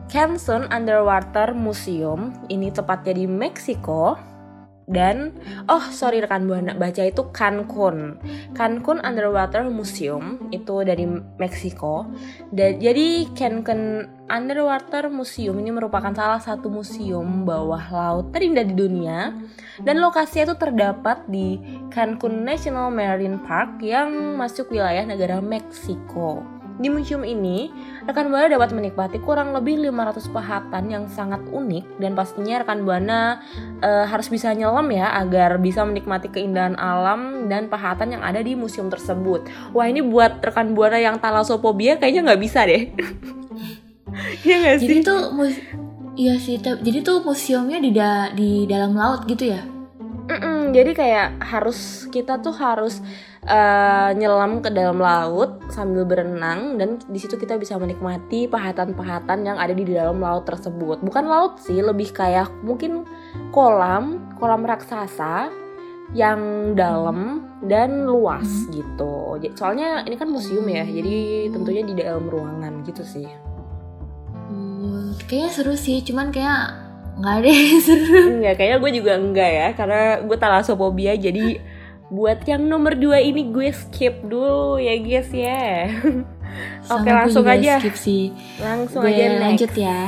Canson 0.08 0.72
Underwater 0.72 1.52
Museum. 1.52 2.32
Ini 2.48 2.72
tepatnya 2.72 3.14
di 3.20 3.28
Meksiko. 3.28 4.16
Dan 4.88 5.36
oh 5.68 5.84
sorry 5.92 6.24
rekan 6.24 6.48
buana 6.48 6.72
baca 6.72 7.04
itu 7.04 7.28
Cancun. 7.36 8.16
Cancun 8.56 9.04
Underwater 9.04 9.68
Museum 9.68 10.48
itu 10.48 10.80
dari 10.88 11.04
Meksiko. 11.36 12.08
Dan 12.56 12.80
jadi 12.80 13.28
Cancun 13.36 14.08
Underwater 14.32 15.12
Museum 15.12 15.60
ini 15.60 15.76
merupakan 15.76 16.16
salah 16.16 16.40
satu 16.40 16.72
museum 16.72 17.44
bawah 17.44 17.84
laut 17.92 18.32
terindah 18.32 18.64
di 18.64 18.76
dunia 18.76 19.36
dan 19.84 20.04
lokasinya 20.04 20.52
itu 20.52 20.56
terdapat 20.56 21.24
di 21.32 21.60
Cancun 21.92 22.48
National 22.48 22.88
Marine 22.88 23.44
Park 23.44 23.84
yang 23.84 24.40
masuk 24.40 24.72
wilayah 24.72 25.04
negara 25.04 25.44
Meksiko. 25.44 26.57
Di 26.78 26.94
museum 26.94 27.26
ini, 27.26 27.74
rekan 28.06 28.30
Buana 28.30 28.46
dapat 28.46 28.70
menikmati 28.70 29.18
kurang 29.18 29.50
lebih 29.50 29.82
500 29.90 30.30
pahatan 30.30 30.84
yang 30.94 31.04
sangat 31.10 31.42
unik 31.50 31.98
dan 31.98 32.14
pastinya 32.14 32.62
rekan 32.62 32.86
Buana 32.86 33.42
eh, 33.82 34.06
harus 34.06 34.30
bisa 34.30 34.54
nyelam 34.54 34.86
ya 34.94 35.10
agar 35.18 35.58
bisa 35.58 35.82
menikmati 35.82 36.30
keindahan 36.30 36.78
alam 36.78 37.50
dan 37.50 37.66
pahatan 37.66 38.14
yang 38.14 38.22
ada 38.22 38.46
di 38.46 38.54
museum 38.54 38.94
tersebut. 38.94 39.50
Wah 39.74 39.90
ini 39.90 40.06
buat 40.06 40.38
rekan 40.38 40.78
Buana 40.78 41.02
yang 41.02 41.18
talasophobia 41.18 41.98
kayaknya 41.98 42.34
nggak 42.34 42.42
bisa 42.42 42.62
deh. 42.66 42.84
Iya 44.48 44.56
nggak 44.64 44.78
sih? 44.82 44.88
Jadi 44.88 45.00
tuh 45.06 45.20
Iya 46.18 46.34
sih, 46.42 46.58
jadi 46.58 47.06
tuh 47.06 47.22
museumnya 47.22 47.78
di 47.78 47.94
da- 47.94 48.34
di 48.34 48.66
dalam 48.66 48.98
laut 48.98 49.30
gitu 49.30 49.54
ya? 49.54 49.62
Mm-mm, 50.28 50.74
jadi 50.74 50.92
kayak 50.98 51.28
harus 51.46 52.10
kita 52.10 52.42
tuh 52.42 52.58
harus 52.58 53.06
eh, 53.48 54.10
nyelam 54.20 54.60
ke 54.60 54.70
dalam 54.70 55.00
laut 55.00 55.64
sambil 55.72 56.04
berenang 56.04 56.76
dan 56.76 57.00
di 57.08 57.20
situ 57.20 57.40
kita 57.40 57.56
bisa 57.56 57.80
menikmati 57.80 58.46
pahatan-pahatan 58.52 59.48
yang 59.48 59.58
ada 59.58 59.72
di 59.72 59.88
dalam 59.88 60.20
laut 60.20 60.44
tersebut. 60.44 61.00
Bukan 61.02 61.26
laut 61.26 61.64
sih, 61.64 61.80
lebih 61.80 62.12
kayak 62.12 62.52
mungkin 62.62 63.08
kolam, 63.56 64.36
kolam 64.38 64.68
raksasa 64.68 65.50
yang 66.16 66.72
dalam 66.76 67.48
dan 67.64 68.08
luas 68.08 68.48
gitu. 68.72 69.40
Soalnya 69.56 70.04
ini 70.08 70.16
kan 70.16 70.32
museum 70.32 70.68
ya, 70.68 70.84
jadi 70.84 71.50
tentunya 71.52 71.84
di 71.84 71.96
dalam 72.00 72.28
ruangan 72.28 72.84
gitu 72.88 73.04
sih. 73.04 73.28
Hmm, 74.48 75.16
kayaknya 75.28 75.52
seru 75.52 75.76
sih, 75.76 76.00
cuman 76.04 76.32
kayak 76.32 76.88
nggak 77.18 77.38
deh 77.44 77.62
seru. 77.88 78.20
Enggak, 78.40 78.54
kayaknya 78.62 78.78
gue 78.78 78.92
juga 78.94 79.12
enggak 79.18 79.50
ya 79.50 79.68
Karena 79.74 80.02
gue 80.22 80.38
talasophobia 80.38 81.18
Jadi 81.18 81.58
buat 82.08 82.48
yang 82.48 82.68
nomor 82.72 82.96
dua 82.96 83.20
ini 83.20 83.52
gue 83.52 83.70
skip 83.76 84.24
dulu 84.24 84.80
ya 84.80 84.96
guys 85.00 85.30
ya 85.32 85.92
Oke 86.94 87.10
langsung 87.12 87.46
aja 87.46 87.78
skip 87.80 87.98
sih. 87.98 88.32
Langsung 88.58 89.04
gue 89.04 89.12
aja 89.12 89.26
next. 89.30 89.42
lanjut 89.44 89.74
ya. 89.76 90.02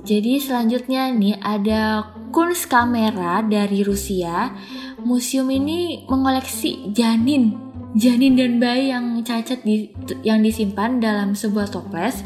Jadi 0.00 0.32
selanjutnya 0.40 1.12
nih 1.12 1.36
ada 1.38 2.08
Kunstkamera 2.32 3.44
dari 3.44 3.84
Rusia. 3.84 4.54
Museum 5.02 5.48
ini 5.52 6.06
mengoleksi 6.08 6.94
janin, 6.94 7.58
janin 7.98 8.38
dan 8.38 8.62
bayi 8.62 8.94
yang 8.94 9.20
cacat 9.20 9.60
di, 9.66 9.92
yang 10.24 10.40
disimpan 10.40 11.02
dalam 11.02 11.36
sebuah 11.36 11.68
toples. 11.68 12.24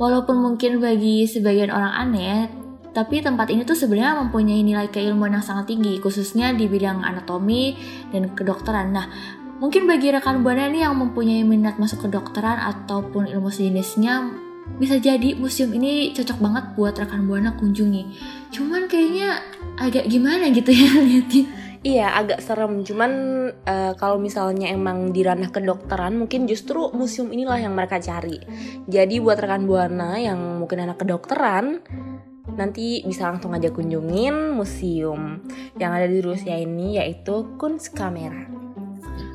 Walaupun 0.00 0.38
mungkin 0.38 0.80
bagi 0.80 1.28
sebagian 1.28 1.72
orang 1.72 1.92
aneh, 1.92 2.48
tapi 3.00 3.24
tempat 3.24 3.48
ini 3.48 3.64
tuh 3.64 3.72
sebenarnya 3.72 4.20
mempunyai 4.28 4.60
nilai 4.60 4.92
keilmuan 4.92 5.32
yang 5.32 5.40
sangat 5.40 5.72
tinggi, 5.72 5.96
khususnya 6.04 6.52
di 6.52 6.68
bidang 6.68 7.00
anatomi 7.00 7.72
dan 8.12 8.28
kedokteran. 8.36 8.92
Nah, 8.92 9.08
mungkin 9.56 9.88
bagi 9.88 10.12
rekan 10.12 10.44
buana 10.44 10.68
nih 10.68 10.84
yang 10.84 11.00
mempunyai 11.00 11.40
minat 11.40 11.80
masuk 11.80 12.04
kedokteran 12.04 12.60
ataupun 12.60 13.24
ilmu 13.24 13.48
sejenisnya, 13.48 14.36
bisa 14.76 15.00
jadi 15.00 15.32
museum 15.32 15.72
ini 15.72 16.12
cocok 16.12 16.44
banget 16.44 16.64
buat 16.76 16.92
rekan 17.00 17.24
buana 17.24 17.56
kunjungi. 17.56 18.04
Cuman 18.52 18.84
kayaknya 18.84 19.40
agak 19.80 20.04
gimana 20.04 20.52
gitu 20.52 20.68
ya 20.68 20.92
liatin. 21.08 21.48
Iya 21.80 22.12
agak 22.12 22.44
serem 22.44 22.84
Cuman 22.84 23.12
eh, 23.64 23.96
kalau 23.96 24.20
misalnya 24.20 24.68
emang 24.68 25.16
di 25.16 25.24
ranah 25.24 25.48
kedokteran 25.48 26.12
Mungkin 26.12 26.44
justru 26.44 26.92
museum 26.92 27.32
inilah 27.32 27.56
yang 27.56 27.72
mereka 27.72 27.96
cari 27.96 28.36
Jadi 28.84 29.16
buat 29.16 29.40
rekan 29.40 29.64
Buana 29.64 30.20
yang 30.20 30.60
mungkin 30.60 30.84
anak 30.84 31.00
kedokteran 31.00 31.80
Nanti 32.54 33.02
bisa 33.06 33.30
langsung 33.30 33.54
aja 33.54 33.70
kunjungin 33.70 34.54
museum 34.54 35.42
Yang 35.78 35.90
ada 35.92 36.06
di 36.06 36.18
Rusia 36.22 36.54
ini 36.58 36.98
yaitu 36.98 37.54
Kunstkamera 37.58 38.60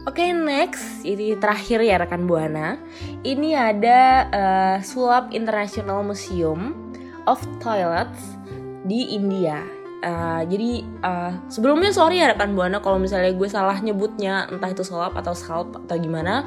Oke 0.06 0.22
next, 0.30 1.02
ini 1.02 1.34
terakhir 1.34 1.82
ya 1.82 1.98
rekan 1.98 2.30
Buana. 2.30 2.78
Ini 3.26 3.58
ada 3.58 4.00
eh, 4.30 4.78
Sulap 4.86 5.34
International 5.34 6.06
Museum 6.06 6.78
of 7.26 7.42
Toilets 7.58 8.38
di 8.86 9.18
India. 9.18 9.66
Eh, 10.06 10.42
jadi 10.46 10.86
eh, 10.86 11.32
sebelumnya 11.50 11.90
sorry 11.90 12.22
ya 12.22 12.30
rekan 12.30 12.54
Buana 12.54 12.86
kalau 12.86 13.02
misalnya 13.02 13.34
gue 13.34 13.50
salah 13.50 13.82
nyebutnya 13.82 14.46
entah 14.54 14.70
itu 14.70 14.86
sulap 14.86 15.18
atau 15.18 15.34
scalp 15.34 15.74
atau 15.74 15.98
gimana. 15.98 16.46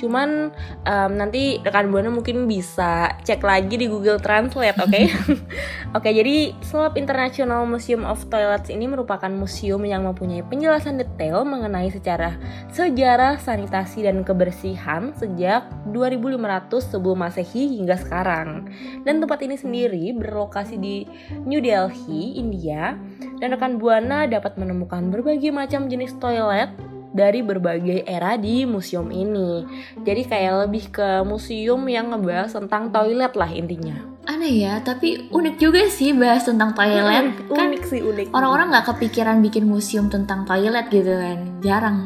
Cuman 0.00 0.48
em, 0.88 1.12
nanti 1.20 1.60
rekan 1.60 1.92
Buana 1.92 2.08
mungkin 2.08 2.48
bisa 2.48 3.12
cek 3.20 3.44
lagi 3.44 3.76
di 3.76 3.84
Google 3.84 4.16
Translate, 4.16 4.80
oke? 4.80 5.02
Oke, 5.98 6.14
jadi 6.14 6.54
Sulap 6.62 6.94
International 6.94 7.66
Museum 7.66 8.06
of 8.06 8.22
Toilets 8.30 8.70
ini 8.70 8.86
merupakan 8.86 9.28
museum 9.28 9.82
yang 9.82 10.06
mempunyai 10.06 10.46
penjelasan 10.46 11.02
detail 11.02 11.42
mengenai 11.42 11.90
secara 11.90 12.38
sejarah 12.70 13.42
sanitasi 13.42 14.06
dan 14.06 14.22
kebersihan 14.22 15.10
sejak 15.18 15.66
2500 15.90 16.94
sebelum 16.94 17.26
Masehi 17.26 17.76
hingga 17.82 17.98
sekarang. 17.98 18.70
Dan 19.02 19.18
tempat 19.18 19.42
ini 19.42 19.58
sendiri 19.58 20.14
berlokasi 20.14 20.78
di 20.78 21.04
New 21.42 21.58
Delhi, 21.58 22.38
India, 22.38 22.94
dan 23.42 23.50
rekan 23.50 23.82
Buana 23.82 24.30
dapat 24.30 24.54
menemukan 24.56 25.10
berbagai 25.10 25.50
macam 25.50 25.90
jenis 25.90 26.14
toilet 26.22 26.70
dari 27.10 27.42
berbagai 27.42 28.06
era 28.06 28.38
di 28.38 28.62
museum 28.66 29.10
ini. 29.10 29.66
Jadi 30.02 30.22
kayak 30.26 30.54
lebih 30.66 30.84
ke 30.94 31.22
museum 31.26 31.82
yang 31.90 32.14
ngebahas 32.14 32.54
tentang 32.54 32.94
toilet 32.94 33.34
lah 33.34 33.50
intinya. 33.50 33.96
Aneh 34.28 34.62
ya, 34.62 34.78
tapi 34.84 35.26
unik 35.32 35.56
juga 35.58 35.88
sih 35.90 36.14
bahas 36.14 36.46
tentang 36.46 36.76
toilet. 36.76 37.34
Hmm, 37.34 37.50
kan 37.50 37.66
unik 37.72 37.82
sih 37.88 38.00
unik. 38.04 38.26
orang-orang 38.30 38.70
nggak 38.70 38.86
kepikiran 38.94 39.42
bikin 39.42 39.64
museum 39.66 40.06
tentang 40.06 40.46
toilet 40.46 40.86
gitu 40.92 41.10
kan. 41.10 41.38
Jarang. 41.64 41.98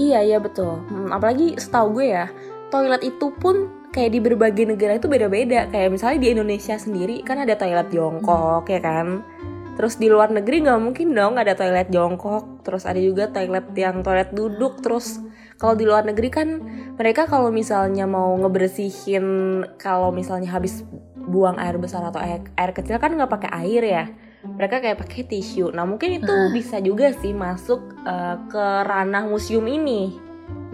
Iya 0.00 0.24
iya 0.24 0.38
betul. 0.40 0.80
Hmm, 0.88 1.12
apalagi 1.12 1.54
setahu 1.60 2.00
gue 2.00 2.06
ya, 2.16 2.26
toilet 2.72 3.04
itu 3.04 3.28
pun 3.36 3.68
kayak 3.92 4.10
di 4.16 4.20
berbagai 4.24 4.64
negara 4.64 4.96
itu 4.96 5.06
beda-beda. 5.06 5.68
Kayak 5.68 5.92
misalnya 5.92 6.18
di 6.18 6.28
Indonesia 6.32 6.74
sendiri 6.80 7.20
kan 7.22 7.38
ada 7.38 7.54
toilet 7.54 7.92
jongkok 7.92 8.64
ya 8.66 8.80
kan. 8.80 9.20
Terus 9.72 9.96
di 9.96 10.12
luar 10.12 10.28
negeri 10.28 10.68
nggak 10.68 10.80
mungkin 10.80 11.16
dong 11.16 11.40
ada 11.40 11.56
toilet 11.56 11.88
jongkok. 11.88 12.64
Terus 12.66 12.84
ada 12.84 13.00
juga 13.00 13.32
toilet 13.32 13.72
yang 13.76 14.04
toilet 14.04 14.30
duduk. 14.36 14.84
Terus 14.84 15.18
kalau 15.56 15.78
di 15.78 15.86
luar 15.86 16.02
negeri 16.02 16.28
kan 16.28 16.48
mereka 16.98 17.30
kalau 17.30 17.54
misalnya 17.54 18.04
mau 18.04 18.34
ngebersihin 18.34 19.24
kalau 19.78 20.10
misalnya 20.10 20.50
habis 20.50 20.82
buang 21.22 21.54
air 21.62 21.78
besar 21.78 22.02
atau 22.02 22.18
air, 22.18 22.42
air 22.58 22.74
kecil 22.74 22.98
kan 22.98 23.14
nggak 23.14 23.30
pakai 23.30 23.50
air 23.62 23.82
ya 23.86 24.04
mereka 24.42 24.82
kayak 24.82 24.98
pakai 25.06 25.22
tisu 25.22 25.70
nah 25.70 25.86
mungkin 25.86 26.18
itu 26.18 26.26
Nah. 26.26 26.50
bisa 26.50 26.82
juga 26.82 27.14
sih 27.14 27.30
masuk 27.30 27.78
eh, 28.02 28.36
ke 28.50 28.64
ranah 28.82 29.22
museum 29.30 29.62
ini 29.70 30.18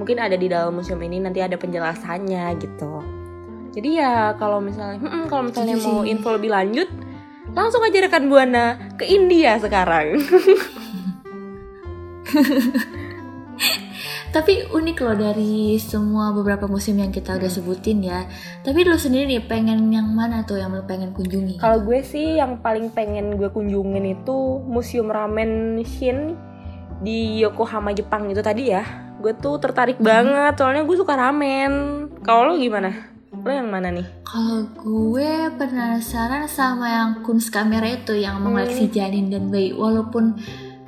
mungkin 0.00 0.16
ada 0.22 0.40
di 0.40 0.48
dalam 0.48 0.72
museum 0.72 0.98
ini 1.04 1.20
nanti 1.20 1.44
ada 1.44 1.60
penjelasannya 1.60 2.56
gitu 2.64 2.92
jadi 3.76 3.88
ya 3.92 4.14
kalau 4.40 4.64
misalnya 4.64 5.04
mm-mm, 5.04 5.28
kalau 5.28 5.52
misalnya 5.52 5.76
mau 5.84 6.00
info 6.02 6.32
lebih 6.32 6.48
lanjut 6.48 6.88
langsung 7.58 7.82
aja 7.82 7.98
rekan 7.98 8.30
buana 8.30 8.78
ke 8.94 9.04
India 9.10 9.58
sekarang 9.58 10.14
Tapi 14.28 14.60
unik 14.68 14.98
loh 15.00 15.16
dari 15.16 15.80
semua 15.80 16.36
beberapa 16.36 16.68
museum 16.68 17.00
yang 17.00 17.08
kita 17.08 17.40
udah 17.40 17.48
sebutin 17.48 18.04
ya. 18.04 18.28
Tapi 18.60 18.84
lu 18.84 19.00
sendiri 19.00 19.24
nih 19.24 19.48
pengen 19.48 19.88
yang 19.88 20.04
mana 20.04 20.44
tuh 20.44 20.60
yang 20.60 20.68
lu 20.76 20.84
pengen 20.84 21.16
kunjungi? 21.16 21.56
Kalau 21.56 21.80
gue 21.80 22.04
sih 22.04 22.36
yang 22.36 22.60
paling 22.60 22.92
pengen 22.92 23.40
gue 23.40 23.48
kunjungin 23.48 24.20
itu 24.20 24.60
Museum 24.68 25.08
Ramen 25.08 25.80
Shin 25.80 26.36
di 27.00 27.40
Yokohama 27.40 27.96
Jepang 27.96 28.28
itu 28.28 28.44
tadi 28.44 28.68
ya. 28.68 29.08
gue 29.18 29.34
tuh 29.34 29.58
tertarik 29.58 29.98
banget 29.98 30.54
soalnya 30.54 30.86
gue 30.86 30.94
suka 30.94 31.18
ramen 31.18 32.06
kalau 32.22 32.54
lo 32.54 32.54
gimana 32.54 33.17
lo 33.44 33.50
yang 33.52 33.68
mana 33.70 33.88
nih? 33.94 34.06
Kalau 34.26 34.68
gue 34.76 35.32
penasaran 35.56 36.44
sama 36.50 36.86
yang 36.88 37.10
Kunz 37.24 37.48
kamera 37.48 37.88
itu 37.88 38.16
yang 38.16 38.42
mengoleksi 38.42 38.90
janin 38.92 39.32
dan 39.32 39.48
bayi. 39.48 39.72
Walaupun 39.72 40.36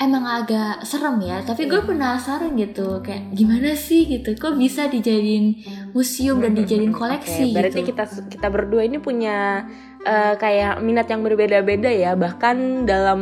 emang 0.00 0.24
agak 0.24 0.80
serem 0.88 1.20
ya, 1.20 1.44
tapi 1.44 1.68
gue 1.68 1.80
penasaran 1.84 2.56
gitu. 2.56 3.04
Kayak 3.04 3.36
gimana 3.36 3.76
sih 3.76 4.08
gitu, 4.08 4.32
kok 4.36 4.56
bisa 4.56 4.88
dijadiin 4.88 5.60
museum 5.92 6.40
dan 6.40 6.56
dijadiin 6.56 6.92
koleksi 6.96 7.52
Oke, 7.52 7.54
berarti 7.54 7.80
gitu. 7.84 7.88
kita 7.92 8.04
kita 8.32 8.48
berdua 8.48 8.82
ini 8.84 8.96
punya 8.96 9.68
eh, 10.04 10.34
kayak 10.36 10.80
minat 10.84 11.06
yang 11.08 11.24
berbeda-beda 11.24 11.90
ya. 11.90 12.12
Bahkan 12.16 12.88
dalam 12.88 13.20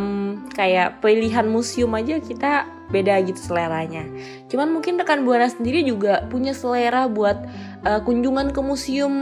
kayak 0.53 1.03
pilihan 1.03 1.47
museum 1.47 1.95
aja 1.95 2.19
kita 2.19 2.67
beda 2.89 3.21
gitu 3.25 3.53
seleranya. 3.53 4.09
Cuman 4.49 4.73
mungkin 4.73 4.97
rekan 4.97 5.23
buana 5.29 5.49
sendiri 5.49 5.85
juga 5.85 6.25
punya 6.33 6.57
selera 6.57 7.07
buat 7.07 7.39
eh, 7.85 8.01
kunjungan 8.03 8.53
ke 8.55 8.61
museum. 8.63 9.15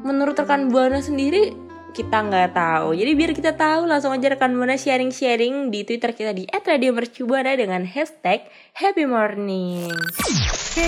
Menurut 0.00 0.38
rekan 0.38 0.72
buana 0.72 1.04
sendiri 1.04 1.70
kita 1.90 2.22
nggak 2.22 2.54
tahu. 2.54 2.94
Jadi 2.94 3.12
biar 3.18 3.32
kita 3.34 3.52
tahu 3.58 3.90
langsung 3.90 4.14
aja 4.14 4.30
rekan 4.30 4.54
buana 4.54 4.78
sharing-sharing 4.78 5.74
di 5.74 5.82
twitter 5.82 6.14
kita 6.14 6.30
di 6.30 6.46
@radiomercubuana 6.46 7.58
dengan 7.58 7.82
hashtag 7.82 8.46
happy 8.78 9.04
morning 9.10 9.90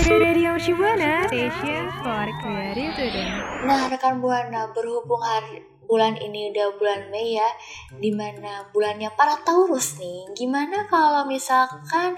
Radio 0.07 0.55
Mercubuana 0.55 1.27
Station 1.27 1.83
for 1.99 2.27
Creative. 2.39 3.27
Nah, 3.67 3.91
rekan 3.91 4.23
buana 4.23 4.71
berhubung 4.71 5.19
hari 5.19 5.72
bulan 5.85 6.15
ini 6.19 6.51
udah 6.51 6.67
bulan 6.79 7.11
Mei 7.11 7.37
ya, 7.37 7.49
di 7.97 8.11
mana 8.11 8.67
bulannya 8.71 9.11
para 9.13 9.39
Taurus 9.43 9.99
nih. 9.99 10.31
Gimana 10.35 10.87
kalau 10.87 11.27
misalkan 11.27 12.15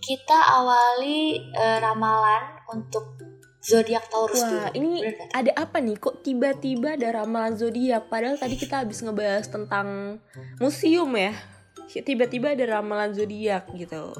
kita 0.00 0.38
awali 0.60 1.40
eh, 1.52 1.78
ramalan 1.80 2.60
untuk 2.72 3.16
zodiak 3.64 4.04
Taurus 4.12 4.44
Wah, 4.44 4.68
dulu? 4.68 4.76
ini 4.76 4.92
Bener 5.00 5.28
ada 5.32 5.52
apa 5.56 5.80
nih? 5.80 5.96
Kok 5.96 6.20
tiba-tiba 6.20 7.00
ada 7.00 7.24
ramalan 7.24 7.56
zodiak? 7.56 8.12
Padahal 8.12 8.36
tadi 8.36 8.60
kita 8.60 8.84
habis 8.84 9.00
ngebahas 9.00 9.48
tentang 9.48 10.20
museum 10.60 11.08
ya. 11.16 11.32
Tiba-tiba 11.88 12.52
ada 12.52 12.80
ramalan 12.80 13.16
zodiak 13.16 13.72
gitu. 13.72 14.12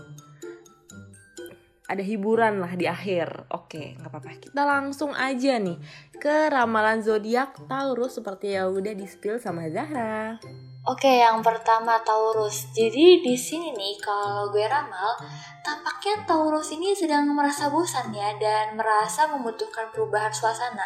Ada 1.84 2.00
hiburan 2.00 2.64
lah 2.64 2.72
di 2.80 2.88
akhir. 2.88 3.52
Oke, 3.52 3.92
nggak 4.00 4.08
apa-apa. 4.08 4.40
Kita 4.40 4.62
langsung 4.64 5.12
aja 5.12 5.60
nih 5.60 5.76
ke 6.16 6.48
ramalan 6.48 7.04
zodiak 7.04 7.60
Taurus 7.68 8.16
seperti 8.16 8.56
yang 8.56 8.72
udah 8.72 8.96
di-spill 8.96 9.36
sama 9.36 9.68
Zahra. 9.68 10.40
Oke, 10.84 11.08
yang 11.08 11.40
pertama 11.40 11.96
Taurus. 12.04 12.68
Jadi 12.76 13.24
di 13.24 13.32
sini 13.36 13.72
nih 13.72 13.96
kalau 14.00 14.52
gue 14.52 14.68
ramal, 14.68 15.16
tampaknya 15.64 16.24
Taurus 16.28 16.76
ini 16.76 16.92
sedang 16.92 17.24
merasa 17.32 17.72
bosan 17.72 18.12
ya 18.12 18.36
dan 18.36 18.76
merasa 18.76 19.24
membutuhkan 19.28 19.88
perubahan 19.92 20.28
suasana. 20.28 20.84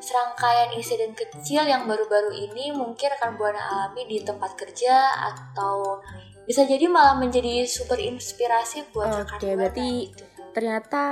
Serangkaian 0.00 0.72
insiden 0.72 1.12
kecil 1.12 1.68
yang 1.68 1.84
baru-baru 1.84 2.32
ini 2.32 2.72
mungkin 2.72 3.12
akan 3.20 3.36
buana 3.36 3.60
alami 3.60 4.08
di 4.08 4.24
tempat 4.24 4.56
kerja 4.56 5.04
atau 5.32 6.00
bisa 6.46 6.62
jadi 6.62 6.86
malah 6.86 7.14
menjadi 7.14 7.66
sumber 7.66 7.98
inspirasi 7.98 8.86
buat 8.90 9.10
rekan 9.12 9.36
Oke, 9.36 9.44
buana 9.44 9.58
berarti 9.60 9.88
gitu. 10.08 10.24
ternyata 10.50 11.02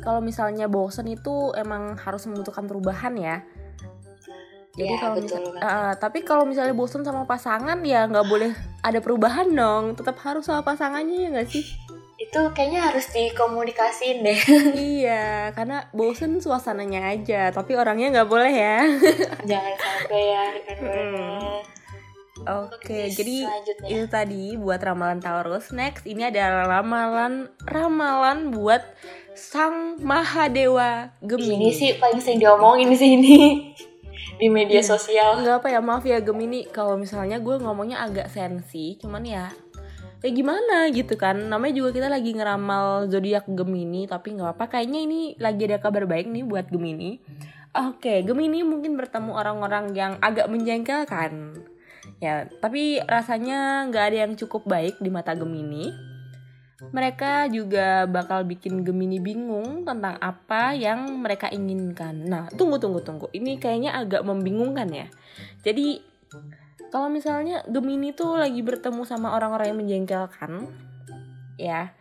kalau 0.00 0.18
misalnya 0.18 0.66
bosen 0.66 1.06
itu 1.06 1.52
emang 1.54 1.94
harus 1.96 2.24
membutuhkan 2.24 2.64
perubahan 2.64 3.14
ya. 3.14 3.44
Jadi 4.74 4.90
Ya, 4.90 4.98
kalau 4.98 5.14
betul 5.14 5.38
misal- 5.38 5.54
banget. 5.54 5.62
eh, 5.62 5.92
tapi 6.02 6.18
kalau 6.20 6.42
misalnya 6.42 6.74
bosen 6.74 7.06
sama 7.06 7.22
pasangan 7.22 7.78
ya 7.86 8.10
nggak 8.10 8.26
boleh 8.26 8.50
ada 8.82 8.98
perubahan 8.98 9.46
dong. 9.46 9.94
Tetap 9.94 10.18
harus 10.18 10.42
sama 10.42 10.66
pasangannya 10.66 11.14
ya 11.14 11.28
nggak 11.30 11.46
sih? 11.46 11.62
Itu 12.14 12.50
kayaknya 12.50 12.90
harus 12.90 13.06
dikomunikasiin 13.10 14.26
deh. 14.26 14.40
iya, 14.98 15.54
karena 15.54 15.86
bosen 15.94 16.42
suasananya 16.42 17.06
aja, 17.06 17.54
tapi 17.54 17.78
orangnya 17.78 18.18
nggak 18.18 18.26
boleh 18.28 18.50
ya. 18.50 18.78
Jangan 19.46 19.74
sampai 19.78 20.20
ya 20.26 20.42
rekan 20.50 20.76
buana. 20.82 21.30
Oke, 22.44 22.76
Oke, 22.76 23.00
jadi 23.08 23.48
itu 23.88 24.04
tadi 24.04 24.52
buat 24.54 24.76
ramalan 24.76 25.16
Taurus. 25.16 25.72
Next, 25.72 26.04
ini 26.04 26.28
adalah 26.28 26.68
ramalan 26.68 27.48
ramalan 27.64 28.52
buat 28.52 28.84
Sang 29.32 29.96
Mahadewa 29.98 31.10
Ini 31.18 31.26
Gemini. 31.26 31.68
sih 31.72 31.96
paling 31.96 32.20
sering 32.20 32.38
diomongin 32.38 32.92
sih 32.92 33.16
ini 33.16 33.36
di 34.40 34.46
media 34.46 34.78
Iya. 34.78 34.92
sosial. 34.94 35.40
Nggak 35.40 35.56
apa 35.64 35.68
ya, 35.68 35.80
maaf 35.80 36.04
ya 36.04 36.20
Gemini 36.20 36.68
kalau 36.68 36.94
misalnya 36.94 37.40
gue 37.40 37.56
ngomongnya 37.56 38.04
agak 38.04 38.28
sensi, 38.28 39.00
cuman 39.00 39.24
ya 39.24 39.48
ya 40.20 40.32
gimana 40.32 40.88
gitu 40.88 41.20
kan 41.20 41.36
namanya 41.36 41.84
juga 41.84 41.90
kita 41.92 42.08
lagi 42.08 42.32
ngeramal 42.32 43.12
zodiak 43.12 43.44
Gemini 43.44 44.08
tapi 44.08 44.32
nggak 44.32 44.56
apa 44.56 44.72
kayaknya 44.72 45.04
ini 45.04 45.20
lagi 45.36 45.68
ada 45.68 45.76
kabar 45.76 46.08
baik 46.08 46.32
nih 46.32 46.40
buat 46.40 46.72
Gemini 46.72 47.20
oke 47.76 48.24
Gemini 48.24 48.64
mungkin 48.64 48.96
bertemu 48.96 49.36
orang-orang 49.36 49.92
yang 49.92 50.16
agak 50.24 50.48
menjengkelkan 50.48 51.60
ya 52.22 52.46
tapi 52.62 53.02
rasanya 53.04 53.86
nggak 53.90 54.04
ada 54.10 54.18
yang 54.28 54.34
cukup 54.38 54.66
baik 54.66 54.98
di 55.02 55.10
mata 55.10 55.34
Gemini 55.34 56.14
mereka 56.90 57.46
juga 57.48 58.04
bakal 58.04 58.44
bikin 58.44 58.84
Gemini 58.84 59.22
bingung 59.22 59.86
tentang 59.86 60.18
apa 60.20 60.74
yang 60.76 61.06
mereka 61.22 61.48
inginkan. 61.48 62.26
Nah, 62.26 62.50
tunggu 62.52 62.82
tunggu 62.82 63.00
tunggu. 63.00 63.30
Ini 63.30 63.56
kayaknya 63.56 63.94
agak 63.94 64.26
membingungkan 64.26 64.90
ya. 64.90 65.06
Jadi 65.62 66.02
kalau 66.90 67.08
misalnya 67.08 67.62
Gemini 67.70 68.12
tuh 68.12 68.36
lagi 68.36 68.60
bertemu 68.60 69.06
sama 69.06 69.32
orang-orang 69.32 69.72
yang 69.72 69.80
menjengkelkan, 69.80 70.66
ya, 71.56 71.94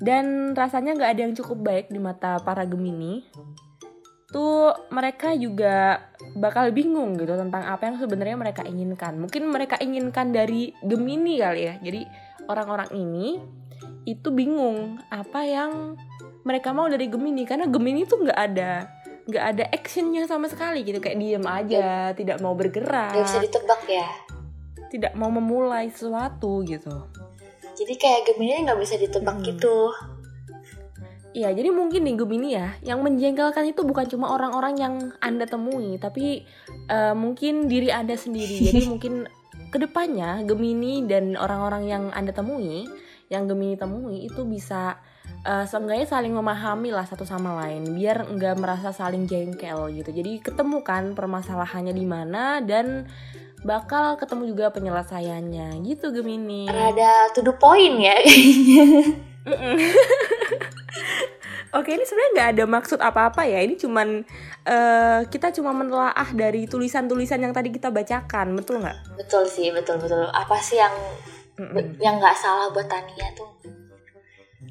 dan 0.00 0.56
rasanya 0.56 0.96
nggak 0.96 1.10
ada 1.16 1.20
yang 1.24 1.34
cukup 1.36 1.58
baik 1.64 1.86
di 1.88 2.00
mata 2.00 2.40
para 2.40 2.64
Gemini, 2.68 3.24
tuh 4.34 4.74
mereka 4.90 5.30
juga 5.38 6.10
bakal 6.34 6.74
bingung 6.74 7.14
gitu 7.14 7.38
tentang 7.38 7.62
apa 7.62 7.86
yang 7.86 8.02
sebenarnya 8.02 8.34
mereka 8.34 8.66
inginkan. 8.66 9.14
Mungkin 9.22 9.46
mereka 9.46 9.78
inginkan 9.78 10.34
dari 10.34 10.74
Gemini 10.82 11.38
kali 11.38 11.62
ya. 11.70 11.74
Jadi 11.78 12.02
orang-orang 12.50 12.90
ini 12.98 13.38
itu 14.04 14.28
bingung 14.34 14.98
apa 15.08 15.46
yang 15.46 15.94
mereka 16.42 16.74
mau 16.74 16.90
dari 16.90 17.06
Gemini 17.06 17.46
karena 17.46 17.70
Gemini 17.70 18.02
tuh 18.04 18.26
nggak 18.26 18.40
ada 18.52 18.90
nggak 19.24 19.44
ada 19.56 19.64
actionnya 19.72 20.28
sama 20.28 20.52
sekali 20.52 20.84
gitu 20.84 21.00
kayak 21.00 21.16
diem 21.16 21.46
aja 21.48 22.12
tidak 22.12 22.44
mau 22.44 22.52
bergerak 22.52 23.16
Gak 23.16 23.24
bisa 23.24 23.40
ditebak 23.40 23.82
ya. 23.88 24.04
tidak 24.92 25.16
mau 25.16 25.32
memulai 25.32 25.88
sesuatu 25.88 26.60
gitu 26.60 26.92
Jadi 27.72 27.94
kayak 27.96 28.28
Gemini 28.28 28.68
nggak 28.68 28.76
bisa 28.78 29.00
ditebak 29.00 29.40
Hmm. 29.40 29.46
gitu. 29.48 29.76
Iya, 31.34 31.50
jadi 31.50 31.74
mungkin 31.74 32.06
nih 32.06 32.14
Gemini 32.14 32.48
ya, 32.54 32.78
yang 32.86 33.02
menjengkelkan 33.02 33.66
itu 33.66 33.82
bukan 33.82 34.06
cuma 34.06 34.30
orang-orang 34.30 34.78
yang 34.78 34.94
Anda 35.18 35.50
temui, 35.50 35.98
tapi 35.98 36.46
eh, 36.86 37.14
mungkin 37.18 37.66
diri 37.66 37.90
Anda 37.90 38.14
sendiri. 38.14 38.70
Jadi 38.70 38.86
mungkin 38.94 39.26
ke 39.74 39.82
depannya 39.82 40.46
Gemini 40.46 41.02
dan 41.10 41.34
orang-orang 41.34 41.90
yang 41.90 42.04
Anda 42.14 42.30
temui, 42.30 42.86
yang 43.34 43.50
Gemini 43.50 43.74
temui 43.74 44.30
itu 44.30 44.46
bisa 44.46 45.02
eh, 45.42 45.66
seenggaknya 45.66 46.06
saling 46.06 46.30
memahami 46.38 46.94
lah 46.94 47.02
satu 47.02 47.26
sama 47.26 47.66
lain, 47.66 47.98
biar 47.98 48.30
nggak 48.30 48.54
merasa 48.54 48.94
saling 48.94 49.26
jengkel 49.26 49.90
gitu. 49.90 50.14
Jadi 50.14 50.38
ketemu 50.38 50.86
kan 50.86 51.18
permasalahannya 51.18 51.98
di 51.98 52.06
mana 52.06 52.62
dan 52.62 53.10
bakal 53.66 54.14
ketemu 54.22 54.54
juga 54.54 54.70
penyelesaiannya 54.70 55.82
gitu 55.82 56.14
Gemini. 56.14 56.70
Rada 56.70 57.34
to 57.34 57.42
the 57.42 57.58
point 57.58 57.98
ya 57.98 58.22
kayaknya. 58.22 59.18
Oke, 61.74 61.90
ini 61.90 62.06
sebenarnya 62.06 62.32
nggak 62.38 62.50
ada 62.54 62.64
maksud 62.70 62.98
apa-apa 63.02 63.42
ya. 63.50 63.58
Ini 63.60 63.74
cuman 63.74 64.22
eh, 64.64 65.20
kita 65.26 65.50
cuma 65.52 65.74
menelaah 65.74 66.30
dari 66.32 66.70
tulisan-tulisan 66.70 67.42
yang 67.42 67.50
tadi 67.50 67.74
kita 67.74 67.90
bacakan, 67.90 68.54
betul 68.54 68.78
nggak? 68.78 69.18
betul 69.18 69.42
sih, 69.44 69.74
betul 69.74 69.98
betul. 69.98 70.22
Apa 70.30 70.54
sih 70.62 70.78
yang 70.78 70.94
Mm-mm. 71.58 71.98
yang 71.98 72.22
nggak 72.22 72.38
salah 72.38 72.70
buat 72.70 72.86
Tania 72.86 73.26
tuh? 73.34 73.50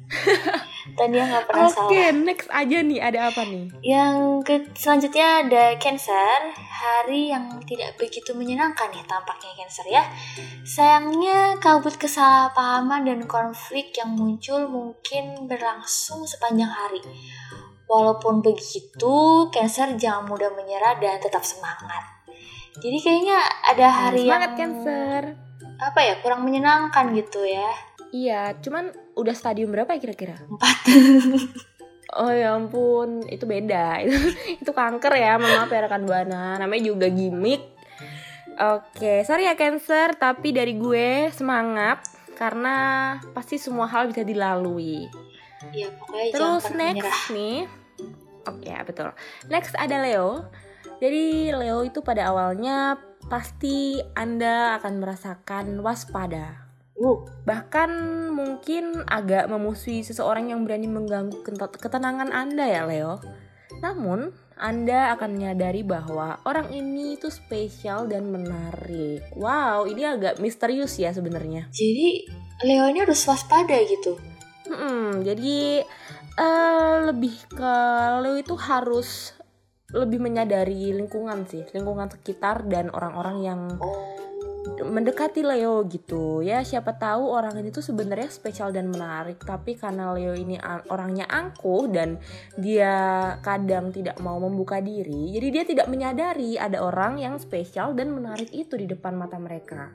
Tania 0.92 1.24
nggak 1.24 1.48
pernah 1.48 1.72
Oke, 1.72 1.96
salah. 1.96 2.12
next 2.12 2.48
aja 2.52 2.78
nih. 2.84 3.00
Ada 3.00 3.32
apa 3.32 3.42
nih? 3.48 3.64
Yang 3.80 4.16
ke 4.44 4.54
selanjutnya 4.76 5.26
ada 5.48 5.64
Cancer, 5.80 6.40
hari 6.52 7.32
yang 7.32 7.48
tidak 7.64 7.96
begitu 7.96 8.36
menyenangkan 8.36 8.92
nih 8.92 9.00
tampaknya 9.08 9.56
Cancer 9.56 9.86
ya. 9.88 10.04
Sayangnya 10.68 11.56
kabut 11.56 11.96
kesalahpahaman 11.96 13.08
dan 13.08 13.24
konflik 13.24 13.96
yang 13.96 14.12
muncul 14.12 14.68
mungkin 14.68 15.48
berlangsung 15.48 16.28
sepanjang 16.28 16.68
hari. 16.68 17.00
Walaupun 17.88 18.44
begitu, 18.44 19.48
Cancer 19.48 19.96
jangan 19.96 20.28
mudah 20.28 20.52
menyerah 20.52 21.00
dan 21.00 21.16
tetap 21.16 21.40
semangat. 21.40 22.14
Jadi 22.74 22.98
kayaknya 23.00 23.38
ada 23.64 23.86
hari 23.86 24.26
Semangat 24.26 24.52
yang 24.58 24.74
Cancer. 24.84 25.22
apa 25.74 26.00
ya 26.00 26.14
kurang 26.22 26.46
menyenangkan 26.46 27.10
gitu 27.14 27.42
ya. 27.42 27.70
Iya, 28.14 28.54
cuman 28.62 28.94
udah 29.18 29.34
stadium 29.34 29.74
berapa 29.74 29.90
ya 29.90 30.00
kira-kira? 30.00 30.38
Empat. 30.46 30.78
Oh 32.14 32.30
ya 32.30 32.54
ampun, 32.54 33.26
itu 33.26 33.42
beda. 33.42 33.98
Itu, 34.06 34.14
itu 34.62 34.70
kanker 34.70 35.18
ya, 35.18 35.34
maaf 35.34 35.66
ya 35.66 35.82
rekan 35.82 36.06
Buana. 36.06 36.54
Namanya 36.62 36.94
juga 36.94 37.10
gimmick. 37.10 37.74
Oke, 38.54 39.26
sorry 39.26 39.50
ya 39.50 39.58
Cancer, 39.58 40.14
tapi 40.14 40.54
dari 40.54 40.78
gue 40.78 41.34
semangat 41.34 42.06
karena 42.38 43.18
pasti 43.34 43.58
semua 43.58 43.90
hal 43.90 44.06
bisa 44.06 44.22
dilalui. 44.22 45.10
ya 45.74 45.90
pokoknya 45.90 46.30
Terus 46.30 46.62
next 46.70 46.94
menyerah 47.02 47.22
nih. 47.34 47.60
Oke, 48.46 48.68
ya 48.70 48.80
betul. 48.86 49.10
Next 49.50 49.74
ada 49.74 49.98
Leo. 49.98 50.46
Jadi 51.02 51.50
Leo 51.50 51.82
itu 51.82 51.98
pada 51.98 52.30
awalnya 52.30 52.94
pasti 53.26 53.98
Anda 54.14 54.78
akan 54.78 55.02
merasakan 55.02 55.82
waspada. 55.82 56.63
Uh 56.98 57.18
Bahkan 57.44 57.90
mungkin 58.30 59.04
agak 59.06 59.50
memusuhi 59.50 60.02
seseorang 60.06 60.50
yang 60.50 60.62
berani 60.62 60.88
mengganggu 60.88 61.42
ketenangan 61.78 62.30
Anda 62.30 62.64
ya 62.66 62.82
Leo. 62.86 63.20
Namun, 63.82 64.32
Anda 64.54 65.12
akan 65.18 65.34
menyadari 65.34 65.82
bahwa 65.82 66.38
orang 66.46 66.70
ini 66.70 67.18
itu 67.18 67.26
spesial 67.28 68.06
dan 68.06 68.30
menarik. 68.30 69.26
Wow, 69.34 69.90
ini 69.90 70.06
agak 70.06 70.38
misterius 70.38 70.96
ya 70.96 71.10
sebenarnya. 71.10 71.68
jadi 71.74 72.30
Leo 72.62 72.86
ini 72.88 73.02
harus 73.02 73.26
waspada 73.26 73.74
gitu 73.82 74.14
Hmm, 74.64 75.20
jadi 75.20 75.84
eh, 76.40 76.94
lebih 77.04 77.36
ke 77.52 77.74
Leo 78.24 78.40
itu 78.40 78.56
harus 78.56 79.36
lebih 79.92 80.24
menyadari 80.24 80.96
lingkungan 80.96 81.44
sih, 81.44 81.68
lingkungan 81.76 82.08
sekitar 82.08 82.64
dan 82.64 82.88
orang-orang 82.88 83.36
yang 83.44 83.60
oh 83.78 84.13
mendekati 84.64 85.44
Leo 85.44 85.84
gitu 85.86 86.40
ya. 86.40 86.64
Siapa 86.64 86.96
tahu 86.96 87.28
orang 87.28 87.60
ini 87.60 87.68
tuh 87.68 87.84
sebenarnya 87.84 88.32
spesial 88.32 88.72
dan 88.72 88.88
menarik, 88.88 89.40
tapi 89.44 89.76
karena 89.76 90.16
Leo 90.16 90.32
ini 90.32 90.56
orangnya 90.88 91.28
angkuh 91.28 91.88
dan 91.92 92.16
dia 92.56 92.94
kadang 93.44 93.92
tidak 93.92 94.16
mau 94.24 94.40
membuka 94.40 94.80
diri, 94.80 95.36
jadi 95.36 95.48
dia 95.52 95.64
tidak 95.68 95.86
menyadari 95.92 96.56
ada 96.56 96.80
orang 96.80 97.20
yang 97.20 97.36
spesial 97.36 97.92
dan 97.92 98.12
menarik 98.12 98.48
itu 98.50 98.74
di 98.80 98.88
depan 98.88 99.14
mata 99.14 99.36
mereka. 99.36 99.92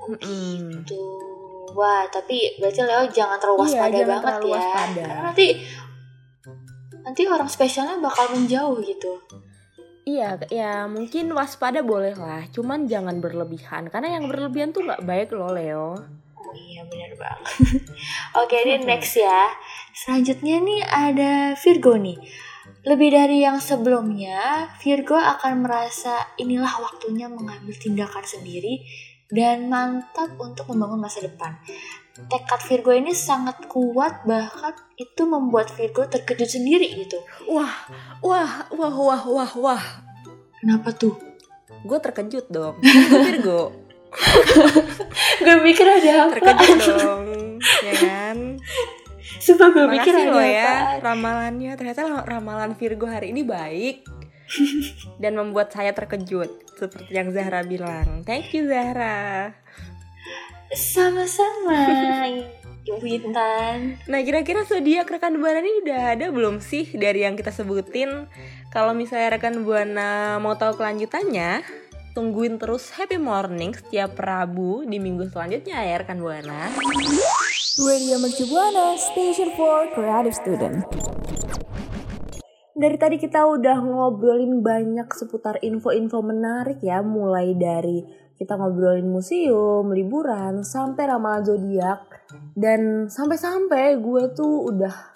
Mm-mm. 0.00 0.72
gitu 0.80 1.30
wah 1.76 2.06
tapi 2.10 2.58
berarti 2.58 2.80
Leo 2.82 3.04
jangan 3.10 3.38
terlalu 3.38 3.58
Iya, 3.62 3.68
waspada 3.70 3.94
jangan 3.94 4.10
banget 4.10 4.26
terlalu 4.26 4.48
ya 4.48 4.54
waspada. 4.56 5.02
Karena 5.06 5.22
nanti 5.30 5.46
nanti 7.00 7.22
orang 7.24 7.50
spesialnya 7.50 7.96
bakal 8.02 8.26
menjauh 8.34 8.76
gitu 8.84 9.12
Iya, 10.10 10.42
ya 10.50 10.72
mungkin 10.90 11.30
waspada 11.30 11.86
boleh 11.86 12.18
lah, 12.18 12.42
cuman 12.50 12.90
jangan 12.90 13.22
berlebihan 13.22 13.86
karena 13.94 14.18
yang 14.18 14.26
berlebihan 14.26 14.74
tuh 14.74 14.82
nggak 14.82 15.06
baik 15.06 15.28
loh 15.30 15.54
Leo. 15.54 15.94
Oh 16.34 16.54
iya 16.58 16.82
benar 16.82 17.14
banget. 17.14 17.86
Oke 18.42 18.56
ini 18.66 18.82
next 18.82 19.14
ya. 19.14 19.54
Selanjutnya 19.94 20.58
nih 20.58 20.82
ada 20.82 21.32
Virgo 21.54 21.94
nih. 21.94 22.18
Lebih 22.80 23.12
dari 23.12 23.44
yang 23.44 23.62
sebelumnya, 23.62 24.66
Virgo 24.82 25.14
akan 25.14 25.62
merasa 25.62 26.26
inilah 26.40 26.80
waktunya 26.80 27.30
mengambil 27.30 27.76
tindakan 27.76 28.24
sendiri 28.26 28.82
dan 29.30 29.70
mantap 29.70 30.34
untuk 30.38 30.66
membangun 30.70 31.00
masa 31.02 31.22
depan. 31.22 31.54
Tekad 32.28 32.60
Virgo 32.68 32.92
ini 32.92 33.16
sangat 33.16 33.64
kuat 33.70 34.26
bahkan 34.28 34.76
itu 34.98 35.24
membuat 35.24 35.72
Virgo 35.72 36.04
terkejut 36.04 36.50
sendiri 36.50 36.84
gitu. 37.00 37.16
Wah, 37.48 37.88
wah, 38.20 38.68
wah, 38.74 38.92
wah, 38.92 39.22
wah, 39.24 39.52
wah. 39.56 39.84
Kenapa 40.60 40.92
tuh? 40.92 41.16
Gue 41.86 41.96
terkejut 41.96 42.52
dong. 42.52 42.76
Gue 42.82 43.20
Virgo, 43.30 43.72
Gue 45.40 45.56
mikir 45.64 45.86
ada 45.86 46.28
apa? 46.28 46.36
terkejut 46.36 46.84
dong, 47.00 47.24
ya 47.62 47.94
kan? 48.04 48.36
Sumpah 49.40 49.72
gue 49.72 49.86
mikir 49.88 50.12
ada 50.12 50.42
ya 50.44 51.00
ramalannya. 51.00 51.72
Ternyata 51.78 52.26
ramalan 52.28 52.76
Virgo 52.76 53.08
hari 53.08 53.32
ini 53.32 53.40
baik 53.46 54.19
dan 55.22 55.32
membuat 55.38 55.70
saya 55.70 55.94
terkejut 55.94 56.50
seperti 56.78 57.10
yang 57.12 57.30
Zahra 57.30 57.62
bilang. 57.62 58.26
Thank 58.26 58.54
you 58.56 58.66
Zahra. 58.66 59.54
Sama-sama. 60.70 61.78
Ibu 62.80 63.06
Intan. 63.06 64.00
Nah 64.08 64.20
kira-kira 64.24 64.64
zodiak 64.64 65.06
rekan 65.10 65.36
buana 65.36 65.60
ini 65.60 65.84
udah 65.84 66.00
ada 66.16 66.26
belum 66.32 66.64
sih 66.64 66.88
dari 66.96 67.22
yang 67.28 67.36
kita 67.36 67.52
sebutin? 67.52 68.26
Kalau 68.72 68.96
misalnya 68.96 69.36
rekan 69.36 69.66
buana 69.66 70.40
mau 70.40 70.56
tahu 70.56 70.80
kelanjutannya, 70.80 71.60
tungguin 72.16 72.56
terus 72.56 72.88
Happy 72.96 73.20
Morning 73.20 73.76
setiap 73.76 74.16
Rabu 74.16 74.88
di 74.88 74.96
minggu 74.96 75.28
selanjutnya 75.28 75.84
ya 75.84 76.00
rekan 76.00 76.24
buana. 76.24 76.72
Radio 77.80 78.16
Mercu 78.20 78.44
Buana, 78.48 78.96
Station 78.96 79.56
for 79.56 79.88
Creative 79.96 80.36
Student. 80.36 80.84
Dari 82.80 82.96
tadi 82.96 83.20
kita 83.20 83.44
udah 83.44 83.76
ngobrolin 83.76 84.64
banyak 84.64 85.12
seputar 85.12 85.60
info-info 85.60 86.24
menarik 86.24 86.80
ya, 86.80 87.04
mulai 87.04 87.52
dari 87.52 88.00
kita 88.40 88.56
ngobrolin 88.56 89.04
museum, 89.04 89.84
liburan, 89.92 90.64
sampai 90.64 91.04
ramalan 91.04 91.44
zodiak, 91.44 92.08
dan 92.56 93.04
sampai-sampai 93.04 94.00
gue 94.00 94.32
tuh 94.32 94.72
udah 94.72 95.09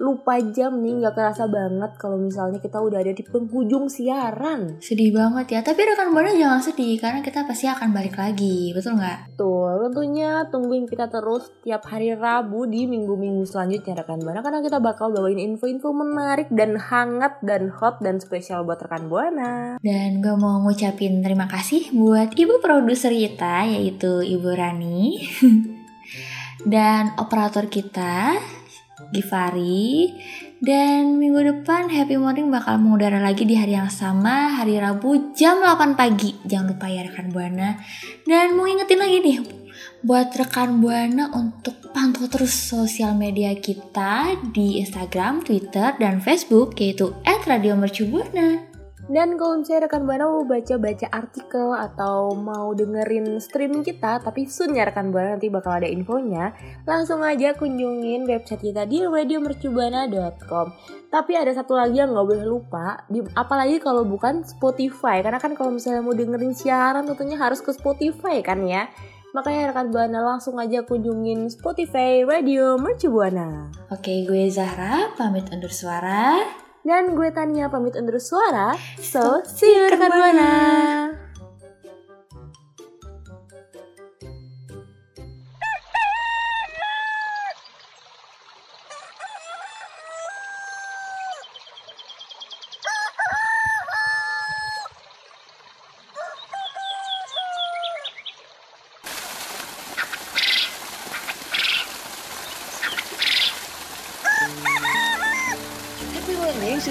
lupa 0.00 0.40
jam 0.40 0.80
nih, 0.80 1.04
nggak 1.04 1.12
kerasa 1.12 1.44
banget 1.44 1.92
kalau 2.00 2.16
misalnya 2.16 2.56
kita 2.56 2.80
udah 2.80 3.04
ada 3.04 3.12
di 3.12 3.20
penghujung 3.20 3.92
siaran. 3.92 4.80
Sedih 4.80 5.12
banget 5.12 5.46
ya, 5.52 5.60
tapi 5.60 5.84
rekan 5.84 6.16
Buana 6.16 6.32
jangan 6.32 6.64
sedih 6.64 6.96
karena 6.96 7.20
kita 7.20 7.44
pasti 7.44 7.68
akan 7.68 7.92
balik 7.92 8.16
lagi, 8.16 8.72
betul 8.72 8.96
nggak? 8.96 9.36
Tuh, 9.36 9.86
tentunya 9.86 10.48
tungguin 10.48 10.88
kita 10.88 11.12
terus 11.12 11.52
tiap 11.60 11.84
hari 11.84 12.16
Rabu 12.16 12.64
di 12.64 12.88
minggu-minggu 12.88 13.44
selanjutnya 13.44 14.00
rekan 14.00 14.24
Buana 14.24 14.40
karena 14.40 14.64
kita 14.64 14.80
bakal 14.80 15.12
bawain 15.12 15.36
info-info 15.36 15.92
menarik 15.92 16.48
dan 16.48 16.80
hangat 16.80 17.36
dan 17.44 17.68
hot 17.68 18.00
dan 18.00 18.16
spesial 18.24 18.64
buat 18.64 18.80
rekan 18.80 19.12
Buana. 19.12 19.76
Dan 19.84 20.24
gue 20.24 20.34
mau 20.40 20.64
ngucapin 20.64 21.20
terima 21.20 21.44
kasih 21.44 21.92
buat 21.92 22.32
ibu 22.32 22.56
produser 22.64 23.12
kita 23.12 23.68
yaitu 23.68 24.24
Ibu 24.24 24.48
Rani 24.56 25.20
dan 26.72 27.16
operator 27.20 27.68
kita 27.68 28.40
Givari 29.10 30.14
dan 30.62 31.18
minggu 31.18 31.40
depan 31.40 31.90
Happy 31.90 32.14
Morning 32.14 32.46
bakal 32.48 32.78
mengudara 32.78 33.18
lagi 33.18 33.42
di 33.42 33.58
hari 33.58 33.74
yang 33.74 33.90
sama 33.90 34.54
hari 34.60 34.78
Rabu 34.78 35.34
jam 35.34 35.58
8 35.58 35.98
pagi. 35.98 36.36
Jangan 36.46 36.76
lupa 36.76 36.86
ya 36.86 37.02
rekan 37.02 37.34
Buana. 37.34 37.80
Dan 38.22 38.54
mau 38.54 38.70
ingetin 38.70 39.02
lagi 39.02 39.18
nih 39.18 39.38
buat 40.06 40.30
rekan 40.32 40.78
Buana 40.78 41.34
untuk 41.34 41.90
pantau 41.90 42.30
terus 42.30 42.54
sosial 42.54 43.18
media 43.18 43.50
kita 43.58 44.38
di 44.54 44.78
Instagram, 44.78 45.42
Twitter, 45.42 45.98
dan 45.98 46.22
Facebook 46.22 46.78
yaitu 46.78 47.10
@radiomercubuana. 47.26 48.69
Dan 49.10 49.34
kalau 49.34 49.58
misalnya 49.58 49.90
rekan 49.90 50.06
Buana 50.06 50.30
mau 50.30 50.46
baca-baca 50.46 51.10
artikel 51.10 51.74
atau 51.74 52.30
mau 52.38 52.70
dengerin 52.70 53.42
streaming 53.42 53.82
kita, 53.82 54.22
tapi 54.22 54.46
soon 54.46 54.78
ya 54.78 54.86
rekan 54.86 55.10
Buana 55.10 55.34
nanti 55.34 55.50
bakal 55.50 55.82
ada 55.82 55.90
infonya, 55.90 56.54
langsung 56.86 57.18
aja 57.26 57.58
kunjungin 57.58 58.22
website 58.22 58.70
kita 58.70 58.86
di 58.86 59.02
radiomercubuana.com. 59.02 60.66
Tapi 61.10 61.32
ada 61.34 61.50
satu 61.50 61.74
lagi 61.74 61.98
yang 61.98 62.14
nggak 62.14 62.22
boleh 62.22 62.46
lupa, 62.46 63.02
apalagi 63.34 63.82
kalau 63.82 64.06
bukan 64.06 64.46
Spotify, 64.46 65.26
karena 65.26 65.42
kan 65.42 65.58
kalau 65.58 65.74
misalnya 65.74 66.06
mau 66.06 66.14
dengerin 66.14 66.54
siaran 66.54 67.02
tentunya 67.02 67.34
harus 67.34 67.58
ke 67.58 67.74
Spotify 67.74 68.38
kan 68.46 68.62
ya. 68.62 68.86
Makanya 69.34 69.74
rekan 69.74 69.90
Buana 69.90 70.22
langsung 70.22 70.54
aja 70.62 70.86
kunjungin 70.86 71.50
Spotify 71.50 72.22
Radio 72.22 72.78
Mercubuana. 72.78 73.74
Oke, 73.90 74.22
gue 74.22 74.46
Zahra 74.54 75.10
pamit 75.18 75.50
undur 75.50 75.74
suara. 75.74 76.38
Dan 76.80 77.12
gue 77.12 77.28
Tania 77.28 77.68
pamit 77.68 77.92
undur 77.92 78.16
suara. 78.16 78.72
So, 78.96 79.44
see 79.44 79.68
you 79.68 79.92
rekan 79.92 80.08
Buana. 80.08 81.29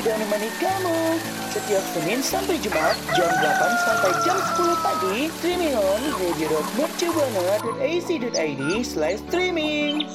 Menemani 0.09 0.49
kamu 0.57 1.21
Setiap 1.53 1.85
Senin 1.93 2.25
sampai 2.25 2.57
Jumat 2.65 2.97
Jam 3.13 3.29
8 3.29 3.85
sampai 3.85 4.09
jam 4.25 4.41
10 4.57 4.73
pagi 4.81 5.29
Streaming 5.37 5.77
on 5.77 6.01
radio.mercubuana.ac.id 6.17 8.61
slash 8.81 9.21
streaming 9.29 10.09